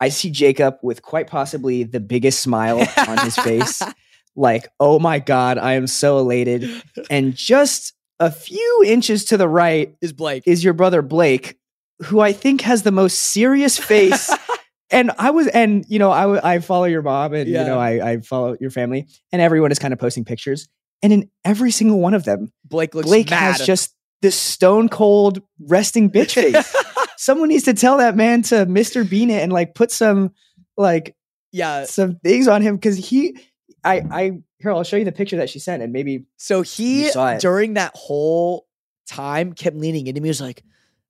I 0.00 0.08
see 0.10 0.30
Jacob 0.30 0.76
with 0.82 1.00
quite 1.02 1.26
possibly 1.26 1.84
the 1.84 2.00
biggest 2.00 2.40
smile 2.40 2.86
on 3.08 3.18
his 3.18 3.36
face. 3.36 3.82
Like, 4.36 4.68
oh 4.78 5.00
my 5.00 5.18
God, 5.18 5.58
I 5.58 5.72
am 5.72 5.88
so 5.88 6.18
elated. 6.18 6.70
And 7.10 7.34
just 7.34 7.92
a 8.20 8.30
few 8.30 8.84
inches 8.86 9.24
to 9.26 9.36
the 9.36 9.48
right 9.48 9.92
Is 10.00 10.12
Blake? 10.12 10.44
is 10.46 10.62
your 10.62 10.74
brother 10.74 11.02
Blake, 11.02 11.56
who 12.04 12.20
I 12.20 12.32
think 12.32 12.60
has 12.60 12.84
the 12.84 12.92
most 12.92 13.18
serious 13.18 13.76
face. 13.78 14.30
and 14.90 15.10
I 15.18 15.30
was, 15.30 15.46
and 15.48 15.84
you 15.88 15.98
know, 15.98 16.10
I 16.10 16.54
I 16.54 16.58
follow 16.60 16.84
your 16.84 17.02
mom, 17.02 17.34
and 17.34 17.48
Yeah. 17.48 17.62
you 17.62 17.66
know, 17.68 17.78
I 17.78 18.10
I 18.12 18.20
follow 18.20 18.56
your 18.60 18.70
family, 18.70 19.06
and 19.32 19.42
everyone 19.42 19.70
is 19.72 19.78
kind 19.78 19.92
of 19.92 19.98
posting 19.98 20.24
pictures, 20.24 20.68
and 21.02 21.12
in 21.12 21.30
every 21.44 21.70
single 21.70 21.98
one 22.00 22.14
of 22.14 22.24
them, 22.24 22.52
Blake 22.64 22.94
looks 22.94 23.06
Blake 23.08 23.30
mad. 23.30 23.38
has 23.58 23.66
just 23.66 23.94
this 24.22 24.34
stone 24.36 24.88
cold 24.88 25.40
resting 25.60 26.10
bitch 26.10 26.34
face. 26.34 26.74
Someone 27.16 27.48
needs 27.48 27.64
to 27.64 27.74
tell 27.74 27.98
that 27.98 28.16
man 28.16 28.42
to 28.42 28.66
Mr. 28.66 29.08
Bean 29.08 29.30
it 29.30 29.42
and 29.42 29.52
like 29.52 29.74
put 29.74 29.90
some 29.90 30.32
like 30.76 31.16
yeah. 31.52 31.84
some 31.84 32.16
things 32.16 32.46
on 32.48 32.62
him 32.62 32.76
because 32.76 32.96
he, 32.96 33.36
I 33.84 34.02
I 34.10 34.22
here 34.58 34.72
I'll 34.72 34.84
show 34.84 34.96
you 34.96 35.04
the 35.04 35.12
picture 35.12 35.36
that 35.36 35.50
she 35.50 35.58
sent, 35.58 35.82
and 35.82 35.92
maybe 35.92 36.24
So 36.36 36.62
he 36.62 37.04
You 37.04 37.10
saw 37.12 37.30
it. 37.32 37.40
during 37.40 37.74
that 37.74 37.92
whole 37.94 38.66
time 39.08 39.52
kept 39.52 39.76
leaning 39.76 40.06
into 40.06 40.20
me. 40.20 40.28
Was 40.28 40.40
like, 40.40 40.62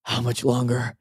"How 0.02 0.20
much 0.20 0.44
longer? 0.44 0.96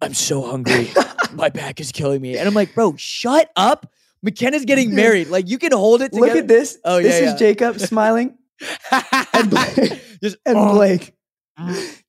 I'm 0.00 0.14
so 0.14 0.42
hungry. 0.42 0.90
My 1.34 1.48
back 1.48 1.80
is 1.80 1.92
killing 1.92 2.20
me." 2.20 2.36
And 2.36 2.46
I'm 2.46 2.54
like, 2.54 2.74
"Bro, 2.74 2.96
shut 2.96 3.50
up. 3.56 3.92
McKenna's 4.22 4.64
getting 4.64 4.94
married. 4.94 5.28
Like 5.28 5.48
you 5.48 5.58
can 5.58 5.72
hold 5.72 6.02
it 6.02 6.12
together." 6.12 6.26
look 6.26 6.36
at 6.36 6.48
this. 6.48 6.78
Oh, 6.84 6.98
yeah. 6.98 7.02
this 7.02 7.20
yeah, 7.20 7.34
is. 7.34 7.38
Jacob 7.38 7.78
smiling 7.80 8.36
and 9.32 9.50
Blake. 9.50 10.00
Just 10.22 10.36
and 10.44 10.58
"Oh, 10.58 10.74
Blake 10.74 11.14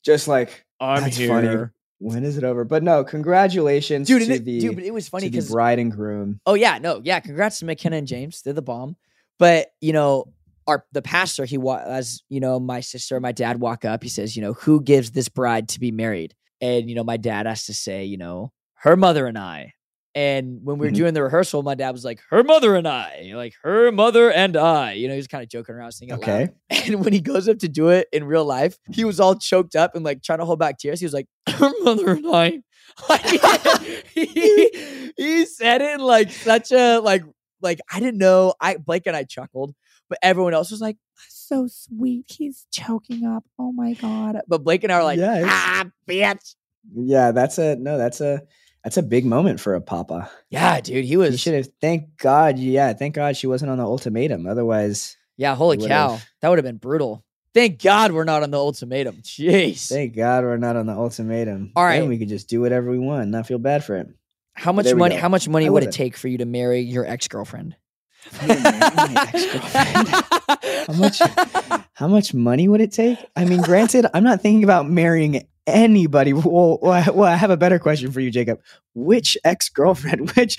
just 0.03 0.27
like 0.27 0.65
I'm 0.79 1.03
That's 1.03 1.17
here, 1.17 1.27
funny. 1.27 1.69
when 1.99 2.23
is 2.23 2.37
it 2.37 2.43
over? 2.43 2.63
But 2.63 2.83
no, 2.83 3.03
congratulations 3.03 4.07
dude. 4.07 4.25
to 4.25 4.33
it, 4.33 4.45
the 4.45 4.59
dude, 4.59 4.75
but 4.75 4.83
it 4.83 4.93
was 4.93 5.09
funny 5.09 5.29
because 5.29 5.51
bride 5.51 5.79
and 5.79 5.91
groom. 5.91 6.39
Oh 6.45 6.53
yeah, 6.53 6.77
no, 6.79 7.01
yeah. 7.03 7.19
Congrats 7.19 7.59
to 7.59 7.65
McKenna 7.65 7.97
and 7.97 8.07
James. 8.07 8.41
They're 8.41 8.53
the 8.53 8.61
bomb. 8.61 8.95
But 9.39 9.73
you 9.81 9.93
know, 9.93 10.33
our 10.67 10.85
the 10.91 11.01
pastor, 11.01 11.45
he 11.45 11.57
wa- 11.57 11.83
as 11.85 12.23
you 12.29 12.39
know, 12.39 12.59
my 12.59 12.79
sister 12.79 13.15
and 13.15 13.23
my 13.23 13.31
dad 13.31 13.59
walk 13.59 13.85
up. 13.85 14.03
He 14.03 14.09
says, 14.09 14.35
you 14.35 14.41
know, 14.41 14.53
who 14.53 14.81
gives 14.81 15.11
this 15.11 15.29
bride 15.29 15.69
to 15.69 15.79
be 15.79 15.91
married? 15.91 16.35
And 16.59 16.89
you 16.89 16.95
know, 16.95 17.03
my 17.03 17.17
dad 17.17 17.45
has 17.45 17.65
to 17.65 17.73
say, 17.73 18.05
you 18.05 18.17
know, 18.17 18.51
her 18.81 18.95
mother 18.95 19.25
and 19.27 19.37
I. 19.37 19.73
And 20.13 20.59
when 20.65 20.77
we 20.77 20.87
were 20.87 20.91
Mhm. 20.91 20.95
doing 20.95 21.13
the 21.13 21.23
rehearsal, 21.23 21.63
my 21.63 21.73
dad 21.75 21.91
was 21.91 22.03
like, 22.03 22.19
her 22.31 22.43
mother 22.43 22.75
and 22.75 22.85
I, 22.85 23.31
like 23.33 23.53
her 23.63 23.91
mother 23.93 24.29
and 24.29 24.57
I. 24.57 24.91
You 24.93 25.07
know, 25.07 25.13
he 25.13 25.17
was 25.17 25.27
kind 25.27 25.41
of 25.41 25.49
joking 25.49 25.73
around, 25.75 25.93
singing. 25.93 26.15
Okay. 26.15 26.49
And 26.87 27.03
when 27.03 27.13
he 27.13 27.21
goes 27.21 27.47
up 27.47 27.59
to 27.59 27.69
do 27.69 27.89
it 27.89 28.07
in 28.11 28.23
real 28.25 28.43
life, 28.45 28.77
he 28.91 29.05
was 29.05 29.19
all 29.21 29.35
choked 29.35 29.75
up 29.75 29.95
and 29.95 30.03
like 30.03 30.21
trying 30.21 30.39
to 30.39 30.45
hold 30.45 30.59
back 30.59 30.77
tears. 30.79 30.99
He 30.99 31.05
was 31.05 31.13
like, 31.13 31.27
her 31.49 31.71
mother 31.83 32.11
and 32.11 32.25
I. 32.27 32.61
Like, 33.07 33.21
he, 34.13 35.13
he 35.15 35.45
said 35.45 35.81
it 35.81 35.99
like 36.01 36.31
such 36.31 36.71
a 36.71 36.99
like 36.99 37.23
like 37.61 37.79
I 37.91 37.99
didn't 37.99 38.17
know. 38.17 38.53
I 38.59 38.77
Blake 38.77 39.03
and 39.07 39.15
I 39.15 39.23
chuckled, 39.23 39.73
but 40.09 40.17
everyone 40.21 40.53
else 40.53 40.71
was 40.71 40.81
like, 40.81 40.97
so 41.29 41.67
sweet. 41.67 42.25
He's 42.27 42.65
choking 42.71 43.25
up. 43.25 43.43
Oh 43.57 43.71
my 43.71 43.93
god. 43.93 44.41
But 44.47 44.63
Blake 44.63 44.83
and 44.83 44.91
I 44.91 44.97
were 44.97 45.03
like, 45.03 45.19
Yeah, 45.19 45.43
ah, 45.45 45.85
bitch. 46.07 46.55
Yeah, 46.93 47.31
that's 47.31 47.57
a 47.59 47.75
no, 47.75 47.97
that's 47.97 48.19
a 48.21 48.41
that's 48.83 48.97
a 48.97 49.03
big 49.03 49.25
moment 49.25 49.59
for 49.59 49.75
a 49.75 49.81
papa. 49.81 50.29
Yeah, 50.49 50.81
dude. 50.81 51.05
He 51.05 51.11
You 51.11 51.19
was 51.19 51.39
should 51.39 51.53
have 51.53 51.69
thank 51.81 52.17
God, 52.17 52.57
yeah, 52.59 52.93
thank 52.93 53.15
God 53.15 53.37
she 53.37 53.47
wasn't 53.47 53.71
on 53.71 53.77
the 53.77 53.85
ultimatum. 53.85 54.47
Otherwise, 54.47 55.17
Yeah, 55.37 55.55
holy 55.55 55.77
cow. 55.77 56.19
That 56.41 56.49
would 56.49 56.57
have 56.57 56.65
been 56.65 56.77
brutal. 56.77 57.23
Thank 57.53 57.81
God 57.83 58.13
we're 58.13 58.23
not 58.23 58.43
on 58.43 58.51
the 58.51 58.57
ultimatum. 58.57 59.17
Jeez. 59.23 59.89
thank 59.89 60.15
God 60.15 60.43
we're 60.45 60.55
not 60.57 60.77
on 60.77 60.85
the 60.85 60.93
ultimatum. 60.93 61.73
All 61.75 61.83
right, 61.83 61.99
Then 61.99 62.07
we 62.09 62.17
could 62.17 62.29
just 62.29 62.47
do 62.47 62.61
whatever 62.61 62.89
we 62.89 62.97
want 62.97 63.27
not 63.29 63.45
feel 63.45 63.59
bad 63.59 63.83
for 63.83 63.97
it. 63.97 64.07
how 64.53 64.71
much 64.71 64.93
money 64.93 65.15
how 65.15 65.27
much 65.29 65.47
money 65.49 65.65
I 65.65 65.69
would 65.69 65.83
it 65.83 65.91
take 65.91 66.15
for 66.17 66.27
you 66.29 66.37
to 66.39 66.45
marry 66.45 66.79
your 66.81 67.05
ex-girlfriend? 67.05 67.75
How 68.31 68.47
much 70.93 71.19
how 71.93 72.07
much 72.07 72.33
money 72.33 72.67
would 72.67 72.81
it 72.81 72.91
take? 72.91 73.17
I 73.35 73.45
mean, 73.45 73.61
granted, 73.61 74.05
I'm 74.13 74.23
not 74.23 74.41
thinking 74.41 74.63
about 74.63 74.89
marrying 74.89 75.47
anybody. 75.67 76.33
Well, 76.51 76.79
well, 76.81 77.23
I- 77.23 77.35
have 77.35 77.49
a 77.51 77.57
better 77.57 77.79
question 77.79 78.11
for 78.11 78.19
you, 78.19 78.31
Jacob. 78.31 78.61
Which 78.93 79.37
ex 79.43 79.69
girlfriend? 79.69 80.31
Which? 80.35 80.57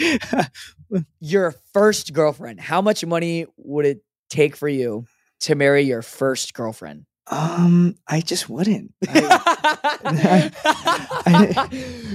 your 1.21 1.55
first 1.73 2.13
girlfriend, 2.13 2.61
how 2.61 2.81
much 2.83 3.05
money 3.05 3.47
would 3.57 3.87
it 3.87 4.03
take 4.31 4.57
for 4.57 4.69
you 4.69 5.05
to 5.41 5.55
marry 5.55 5.83
your 5.83 6.03
first 6.03 6.55
girlfriend? 6.55 7.07
um, 7.29 7.95
I 8.09 8.21
just 8.21 8.49
wouldn't. 8.51 8.93
I- 9.09 10.51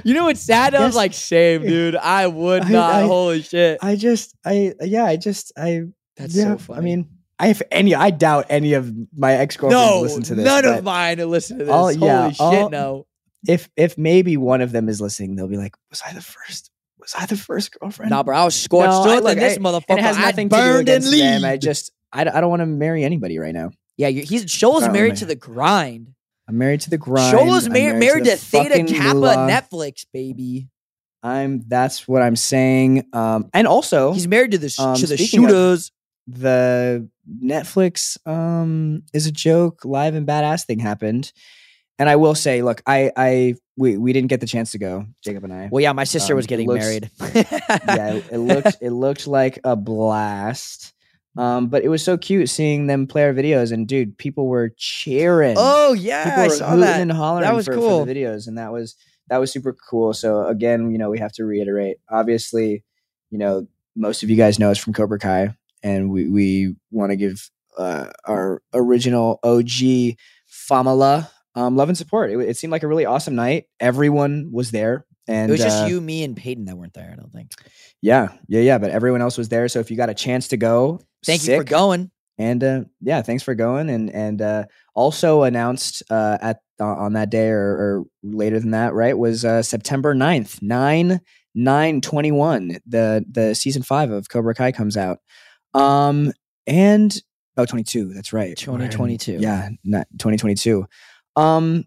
you 0.04 0.14
know 0.14 0.26
what's 0.26 0.42
sad? 0.42 0.76
I 0.76 0.86
was 0.86 0.96
like, 0.96 1.14
shame, 1.14 1.64
dude. 1.64 1.96
I 1.96 2.28
would 2.28 2.64
I- 2.64 2.70
not. 2.70 2.94
I- 2.96 3.02
Holy 3.04 3.42
shit. 3.42 3.80
I 3.82 3.96
just, 3.96 4.36
I, 4.46 4.74
yeah, 4.82 5.06
I 5.06 5.16
just, 5.18 5.52
I. 5.58 5.84
That's 6.18 6.36
yeah, 6.36 6.44
so 6.54 6.58
funny. 6.58 6.78
I 6.78 6.82
mean, 6.82 7.10
I 7.40 7.48
have 7.48 7.62
any. 7.72 7.94
I 7.94 8.10
doubt 8.10 8.46
any 8.50 8.74
of 8.74 8.92
my 9.16 9.34
ex 9.34 9.58
girlfriends 9.58 9.86
no, 9.96 10.02
listen 10.02 10.24
to 10.24 10.36
this. 10.36 10.46
none 10.46 10.66
of 10.66 10.84
mine 10.84 11.18
listen 11.30 11.60
to 11.60 11.66
this. 11.66 11.72
I'll- 11.74 11.84
Holy 11.94 11.98
yeah, 11.98 12.32
shit, 12.32 12.42
I'll- 12.42 12.70
no. 12.70 13.06
If 13.48 13.70
if 13.78 13.98
maybe 13.98 14.36
one 14.38 14.62
of 14.62 14.72
them 14.72 14.90
is 14.90 15.00
listening, 15.00 15.36
they'll 15.36 15.48
be 15.48 15.58
like, 15.58 15.76
"Was 15.92 16.02
I 16.06 16.14
the 16.14 16.22
first? 16.22 16.72
Was 17.00 17.14
I 17.18 17.28
the 17.28 17.38
first 17.38 17.72
girlfriend?" 17.80 18.10
Nah, 18.10 18.24
bro, 18.24 18.36
I 18.36 18.44
was 18.44 18.56
scorched 18.60 18.90
No, 18.90 19.08
earth 19.18 19.24
look, 19.24 19.38
this 19.38 19.58
motherfucker. 19.60 19.98
it 19.98 20.00
has 20.00 20.18
I 20.18 20.22
nothing 20.22 20.50
to 20.50 20.56
do 20.56 20.62
burned 20.62 20.90
and 20.90 21.04
them. 21.04 21.46
I 21.46 21.58
just, 21.58 21.92
I, 22.12 22.24
don't- 22.24 22.36
I 22.36 22.42
don't 22.42 22.50
want 22.50 22.62
to 22.62 22.66
marry 22.66 23.04
anybody 23.04 23.38
right 23.38 23.54
now. 23.54 23.70
yeah, 23.96 24.10
he's 24.10 24.44
Apparently. 24.54 24.90
married 25.00 25.16
to 25.18 25.26
the 25.26 25.36
grind. 25.36 26.14
I'm 26.50 26.58
married 26.58 26.82
to 26.82 26.90
the 26.90 26.98
grind. 26.98 27.38
Shoal's 27.38 27.68
I'm 27.68 27.74
mar- 27.74 27.94
married, 28.00 28.26
the 28.26 28.32
to 28.32 28.38
Theta 28.38 28.84
Kappa 28.86 29.14
moolah. 29.14 29.36
Netflix, 29.50 30.06
baby. 30.12 30.68
I'm. 31.22 31.64
That's 31.68 32.08
what 32.08 32.22
I'm 32.24 32.36
saying. 32.36 33.06
Um, 33.14 33.50
and 33.54 33.68
also 33.68 34.14
He's 34.14 34.28
married 34.28 34.52
to 34.52 34.58
the 34.58 34.70
sh- 34.70 34.80
um, 34.80 34.96
to 34.96 35.06
the 35.08 35.18
speaking 35.18 35.44
of- 35.46 35.50
shooters. 35.52 35.92
The 36.28 37.10
Netflix 37.44 38.18
um 38.28 39.04
is 39.14 39.26
a 39.28 39.32
joke. 39.32 39.86
Live 39.86 40.14
and 40.16 40.28
badass 40.28 40.66
thing 40.66 40.80
happened, 40.80 41.32
and 42.00 42.10
I 42.10 42.16
will 42.16 42.36
say, 42.36 42.62
look, 42.62 42.82
I, 42.86 43.12
I, 43.18 43.56
we, 43.76 43.98
we 43.98 44.14
didn't 44.14 44.30
get 44.30 44.40
the 44.40 44.48
chance 44.48 44.72
to 44.72 44.78
go, 44.78 45.06
Jacob 45.24 45.44
and 45.44 45.54
I. 45.54 45.70
well, 45.72 45.82
yeah, 45.82 45.94
my 45.94 46.04
sister 46.04 46.34
um, 46.34 46.38
was 46.38 46.46
getting 46.46 46.68
looks- 46.68 46.86
married. 46.86 47.10
yeah, 47.34 48.14
it, 48.14 48.26
it 48.32 48.38
looked, 48.38 48.78
it 48.82 48.92
looked 48.92 49.28
like 49.28 49.60
a 49.64 49.76
blast. 49.76 50.94
Um, 51.38 51.68
but 51.68 51.84
it 51.84 51.90
was 51.90 52.04
so 52.04 52.18
cute 52.18 52.50
seeing 52.50 52.88
them 52.88 53.06
play 53.06 53.24
our 53.24 53.34
videos, 53.34 53.72
and 53.72 53.88
dude, 53.88 54.18
people 54.18 54.48
were 54.48 54.74
cheering. 54.76 55.56
oh 55.58 55.94
yeah, 55.94 56.24
people 56.24 56.44
I 56.44 56.48
saw 56.48 56.76
that. 56.78 57.00
and 57.00 57.12
hollering 57.12 57.44
that 57.44 57.54
was 57.54 57.66
for, 57.66 57.74
for 57.74 57.80
cool. 57.80 58.06
the 58.06 58.12
videos, 58.12 58.48
and 58.48 58.58
that 58.58 58.72
was 58.72 58.96
that 59.30 59.38
was 59.38 59.52
super 59.52 59.76
cool. 59.88 60.14
So 60.14 60.48
again, 60.48 60.90
you 60.92 60.98
know, 60.98 61.12
we 61.12 61.20
have 61.20 61.32
to 61.34 61.46
reiterate. 61.46 61.98
Obviously, 62.10 62.84
you 63.30 63.38
know, 63.38 63.68
most 63.96 64.24
of 64.24 64.32
you 64.32 64.36
guys 64.36 64.58
know 64.58 64.72
us 64.72 64.80
from 64.80 64.94
Cobra 64.94 65.20
Kai, 65.20 65.56
and 65.84 66.10
we 66.10 66.30
we 66.30 66.76
want 66.92 67.12
to 67.12 67.16
give 67.16 67.50
uh, 67.78 68.08
our 68.26 68.62
original 68.74 69.40
OG 69.44 70.16
Famala. 70.70 71.30
Um, 71.56 71.76
love 71.76 71.90
and 71.90 71.98
support. 71.98 72.30
It, 72.30 72.40
it 72.40 72.58
seemed 72.58 72.72
like 72.72 72.84
a 72.84 72.88
really 72.88 73.06
awesome 73.06 73.36
night. 73.36 73.66
Everyone 73.80 74.52
was 74.52 74.70
there, 74.72 75.06
and 75.28 75.50
it 75.50 75.54
was 75.54 75.62
just 75.62 75.86
uh, 75.86 75.88
you, 75.88 76.00
me, 76.00 76.24
and 76.24 76.38
Peyton 76.38 76.66
that 76.66 76.78
weren't 76.78 76.94
there. 76.94 77.10
I 77.12 77.16
don't 77.16 77.32
think. 77.32 77.52
Yeah, 78.02 78.30
yeah, 78.48 78.62
yeah. 78.62 78.78
But 78.78 78.92
everyone 78.92 79.22
else 79.22 79.38
was 79.38 79.50
there. 79.50 79.68
So 79.68 79.80
if 79.80 79.90
you 79.90 79.98
got 79.98 80.10
a 80.10 80.14
chance 80.14 80.50
to 80.50 80.58
go, 80.58 81.00
Thank 81.26 81.48
you 81.48 81.58
for 81.58 81.64
going. 81.64 82.12
And 82.38 82.64
uh, 82.64 82.82
yeah, 83.02 83.22
thanks 83.22 83.44
for 83.44 83.56
going. 83.56 83.90
And 83.90 84.10
and 84.12 84.42
uh, 84.42 84.66
also 84.94 85.44
announced 85.44 86.04
uh, 86.10 86.38
at 86.42 86.62
uh, 86.80 86.86
on 86.86 87.14
that 87.14 87.30
day 87.30 87.50
or, 87.50 87.60
or 87.60 88.04
later 88.24 88.60
than 88.60 88.72
that, 88.72 88.94
right? 88.94 89.18
Was 89.18 89.44
uh, 89.44 89.64
September 89.64 90.14
9th, 90.14 90.62
9 90.62 91.20
9 91.56 92.02
21. 92.02 92.78
The 92.86 93.26
the 93.30 93.56
season 93.56 93.82
five 93.82 94.12
of 94.12 94.30
Cobra 94.30 94.54
Kai 94.54 94.72
comes 94.72 94.96
out. 94.96 95.20
Um 95.74 96.32
and 96.66 97.16
oh 97.58 97.66
22, 97.66 98.14
that's 98.14 98.34
right. 98.34 98.56
2022. 98.58 99.38
Yeah, 99.40 99.70
not 99.84 100.08
2022. 100.18 100.86
Um 101.36 101.86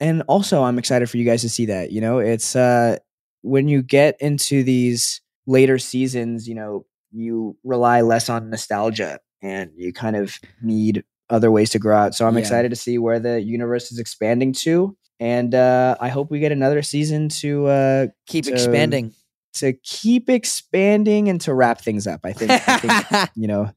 and 0.00 0.22
also 0.28 0.62
I'm 0.62 0.78
excited 0.78 1.08
for 1.10 1.16
you 1.16 1.24
guys 1.24 1.42
to 1.42 1.48
see 1.48 1.66
that. 1.66 1.92
You 1.92 2.00
know, 2.00 2.18
it's 2.18 2.56
uh 2.56 2.96
when 3.42 3.68
you 3.68 3.82
get 3.82 4.16
into 4.20 4.62
these 4.62 5.20
later 5.46 5.78
seasons, 5.78 6.46
you 6.48 6.54
know, 6.54 6.86
you 7.10 7.56
rely 7.64 8.00
less 8.00 8.28
on 8.28 8.50
nostalgia 8.50 9.18
and 9.42 9.70
you 9.76 9.92
kind 9.92 10.16
of 10.16 10.38
need 10.62 11.04
other 11.28 11.50
ways 11.50 11.70
to 11.70 11.78
grow 11.78 11.96
out. 11.96 12.14
So 12.14 12.26
I'm 12.26 12.34
Yeah. 12.34 12.40
excited 12.40 12.68
to 12.70 12.76
see 12.76 12.98
where 12.98 13.18
the 13.18 13.40
universe 13.40 13.90
is 13.90 13.98
expanding 13.98 14.52
to. 14.64 14.96
And 15.18 15.54
uh, 15.54 15.96
I 16.00 16.08
hope 16.08 16.30
we 16.30 16.40
get 16.40 16.52
another 16.52 16.82
season 16.82 17.28
to 17.40 17.66
uh, 17.66 18.06
Keep 18.26 18.44
So- 18.46 18.52
expanding. 18.52 19.12
To 19.54 19.72
keep 19.72 20.28
expanding 20.30 21.28
and 21.28 21.40
to 21.42 21.54
wrap 21.54 21.80
things 21.80 22.06
up. 22.06 22.20
I 22.24 22.32
think, 22.32 22.50
I 22.50 22.76
think 22.78 23.30
you 23.36 23.48
know. 23.48 23.70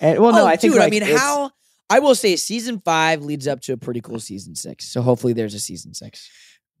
And, 0.00 0.18
well, 0.20 0.32
no, 0.32 0.42
oh, 0.42 0.46
I 0.46 0.56
think 0.56 0.74
dude, 0.74 0.82
I 0.82 0.90
mean, 0.90 1.02
how? 1.02 1.50
I 1.88 2.00
will 2.00 2.14
say, 2.14 2.36
season 2.36 2.80
five 2.84 3.22
leads 3.22 3.46
up 3.46 3.60
to 3.62 3.72
a 3.72 3.76
pretty 3.76 4.00
cool 4.00 4.20
season 4.20 4.54
six. 4.54 4.88
So 4.88 5.02
hopefully, 5.02 5.32
there's 5.32 5.54
a 5.54 5.60
season 5.60 5.94
six. 5.94 6.28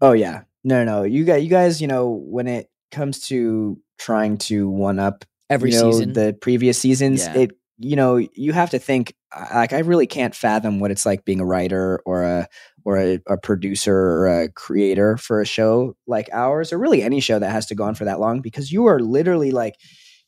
Oh 0.00 0.12
yeah, 0.12 0.42
no, 0.64 0.84
no, 0.84 1.04
you 1.04 1.24
guys, 1.24 1.42
you 1.42 1.48
guys, 1.50 1.80
you 1.80 1.86
know, 1.88 2.10
when 2.10 2.46
it 2.46 2.68
comes 2.90 3.20
to 3.28 3.80
trying 3.98 4.36
to 4.38 4.68
one 4.68 4.98
up 4.98 5.24
Every 5.48 5.72
you 5.72 5.80
know, 5.80 5.92
season. 5.92 6.12
the 6.12 6.36
previous 6.40 6.78
seasons, 6.78 7.24
Yeah. 7.24 7.38
it 7.38 7.50
you 7.78 7.94
know 7.94 8.16
you 8.16 8.52
have 8.52 8.70
to 8.70 8.78
think 8.78 9.14
like 9.54 9.72
I 9.72 9.80
really 9.80 10.06
can't 10.06 10.34
fathom 10.34 10.80
what 10.80 10.90
it's 10.90 11.06
like 11.06 11.24
being 11.24 11.40
a 11.40 11.44
writer 11.44 12.00
or 12.04 12.22
a 12.22 12.48
or 12.84 12.98
a, 12.98 13.20
a 13.28 13.36
producer 13.36 13.94
or 13.94 14.42
a 14.42 14.48
creator 14.50 15.16
for 15.16 15.40
a 15.40 15.46
show 15.46 15.96
like 16.06 16.28
ours 16.32 16.72
or 16.72 16.78
really 16.78 17.02
any 17.02 17.20
show 17.20 17.38
that 17.38 17.50
has 17.50 17.66
to 17.66 17.74
go 17.74 17.84
on 17.84 17.94
for 17.94 18.04
that 18.04 18.20
long 18.20 18.40
because 18.40 18.70
you 18.70 18.86
are 18.86 19.00
literally 19.00 19.50
like 19.50 19.74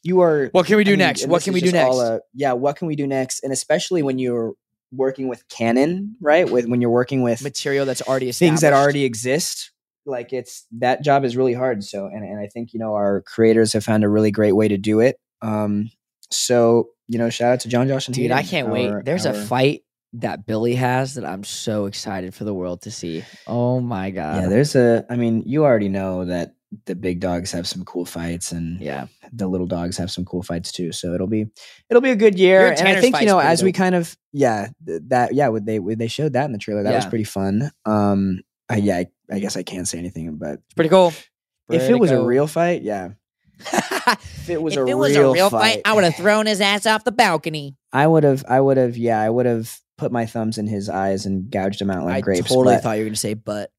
you 0.02 0.20
are 0.20 0.48
what 0.52 0.66
can 0.66 0.76
we 0.76 0.84
do 0.84 0.92
I 0.92 0.92
mean, 0.92 0.98
next? 0.98 1.26
What 1.26 1.42
can 1.42 1.52
we 1.52 1.60
do 1.60 1.72
next? 1.72 1.96
a- 1.96 2.20
yeah, 2.34 2.52
what 2.52 2.76
can 2.76 2.88
we 2.88 2.96
do 2.96 3.06
next? 3.06 3.42
And 3.42 3.52
especially 3.52 4.02
when 4.02 4.18
you're 4.18 4.54
working 4.92 5.28
with 5.28 5.46
canon, 5.48 6.16
right? 6.20 6.48
With 6.48 6.66
when 6.66 6.80
you're 6.80 6.90
working 6.90 7.22
with 7.22 7.42
Material 7.42 7.84
that's 7.84 8.02
already 8.02 8.28
established. 8.28 8.38
things 8.38 8.60
that 8.62 8.72
already 8.72 9.04
exist 9.04 9.72
like 10.08 10.32
it's 10.32 10.66
that 10.72 11.02
job 11.04 11.24
is 11.24 11.36
really 11.36 11.52
hard 11.52 11.84
so 11.84 12.06
and, 12.06 12.24
and 12.24 12.40
i 12.40 12.46
think 12.46 12.72
you 12.72 12.80
know 12.80 12.94
our 12.94 13.22
creators 13.26 13.74
have 13.74 13.84
found 13.84 14.02
a 14.02 14.08
really 14.08 14.30
great 14.30 14.52
way 14.52 14.66
to 14.66 14.78
do 14.78 15.00
it 15.00 15.16
um 15.42 15.90
so 16.30 16.88
you 17.08 17.18
know 17.18 17.30
shout 17.30 17.52
out 17.54 17.60
to 17.60 17.68
john 17.68 17.88
josh 17.88 18.06
and 18.08 18.14
Dude, 18.14 18.30
I 18.30 18.42
can't 18.42 18.68
wait. 18.68 18.88
our- 18.90 19.02
There's 19.02 19.24
a 19.26 19.34
fight 19.34 19.82
that 20.14 20.46
Billy 20.46 20.74
has 20.74 21.14
that 21.16 21.24
I'm 21.26 21.44
so 21.44 21.84
excited 21.84 22.34
for 22.34 22.44
the 22.44 22.54
world 22.54 22.80
to 22.82 22.90
see. 22.90 23.24
Oh 23.46 23.78
my 23.80 24.10
god. 24.10 24.42
yeah 24.42 24.48
there's 24.48 24.74
a 24.74 25.04
i 25.10 25.16
mean 25.16 25.42
you 25.46 25.64
already 25.64 25.88
know 25.90 26.24
that 26.24 26.54
the 26.86 26.94
big 26.94 27.20
dogs 27.20 27.52
have 27.52 27.66
some 27.66 27.84
cool 27.84 28.04
fights 28.04 28.52
and 28.52 28.78
yeah. 28.80 29.06
the 29.32 29.46
little 29.48 29.66
dogs 29.66 29.96
have 29.96 30.10
some 30.10 30.24
cool 30.26 30.42
fights 30.42 30.70
too 30.72 30.92
so 30.92 31.14
it'll 31.14 31.26
be 31.26 31.46
it'll 31.90 32.02
be 32.02 32.10
a 32.10 32.16
good 32.16 32.38
year 32.38 32.68
and 32.72 32.86
i 32.88 33.00
think 33.00 33.18
you 33.20 33.26
know 33.26 33.36
pretty 33.36 33.48
as 33.50 33.62
we 33.62 33.72
kind 33.72 33.94
of 33.94 34.14
yeah 34.34 34.68
th- 34.86 35.00
that 35.08 35.34
yeah 35.34 35.48
would 35.48 35.64
they 35.64 35.78
would 35.78 35.98
they 35.98 36.08
showed 36.08 36.34
that 36.34 36.44
in 36.44 36.52
the 36.52 36.58
trailer 36.58 36.82
that 36.82 36.94
was 36.94 37.06
pretty 37.06 37.24
fun 37.24 37.70
um 37.86 38.40
I, 38.68 38.76
yeah 38.76 38.96
I, 38.98 39.06
I 39.32 39.38
guess 39.38 39.56
i 39.56 39.62
can't 39.62 39.88
say 39.88 39.96
anything 39.98 40.36
but 40.36 40.54
It's 40.66 40.74
pretty 40.74 40.90
cool. 40.90 41.08
if 41.08 41.24
it 41.70 41.78
Pretty 41.78 41.94
was 41.94 42.10
a 42.10 42.22
real 42.22 42.46
fight 42.46 42.82
yeah 42.82 43.10
if 44.48 44.54
it 44.54 44.62
was 44.62 44.74
if 44.74 44.80
a 44.80 44.86
it 44.86 44.94
was 44.94 45.16
real 45.16 45.30
a 45.30 45.32
real 45.32 45.50
fight, 45.50 45.60
fight 45.60 45.82
I 45.84 45.94
would 45.94 46.04
have 46.04 46.16
thrown 46.16 46.46
his 46.46 46.60
ass 46.60 46.86
off 46.86 47.04
the 47.04 47.12
balcony. 47.12 47.76
I 47.92 48.06
would 48.06 48.24
have, 48.24 48.44
I 48.48 48.60
would 48.60 48.76
have, 48.76 48.96
yeah, 48.96 49.20
I 49.20 49.30
would 49.30 49.46
have 49.46 49.74
put 49.96 50.12
my 50.12 50.26
thumbs 50.26 50.58
in 50.58 50.66
his 50.66 50.88
eyes 50.88 51.26
and 51.26 51.50
gouged 51.50 51.80
him 51.80 51.90
out 51.90 52.04
like 52.04 52.14
I 52.14 52.20
grapes. 52.20 52.48
totally 52.48 52.76
but 52.76 52.82
thought 52.82 52.96
you 52.98 53.04
were 53.04 53.08
gonna 53.08 53.16
say, 53.16 53.34
but 53.34 53.70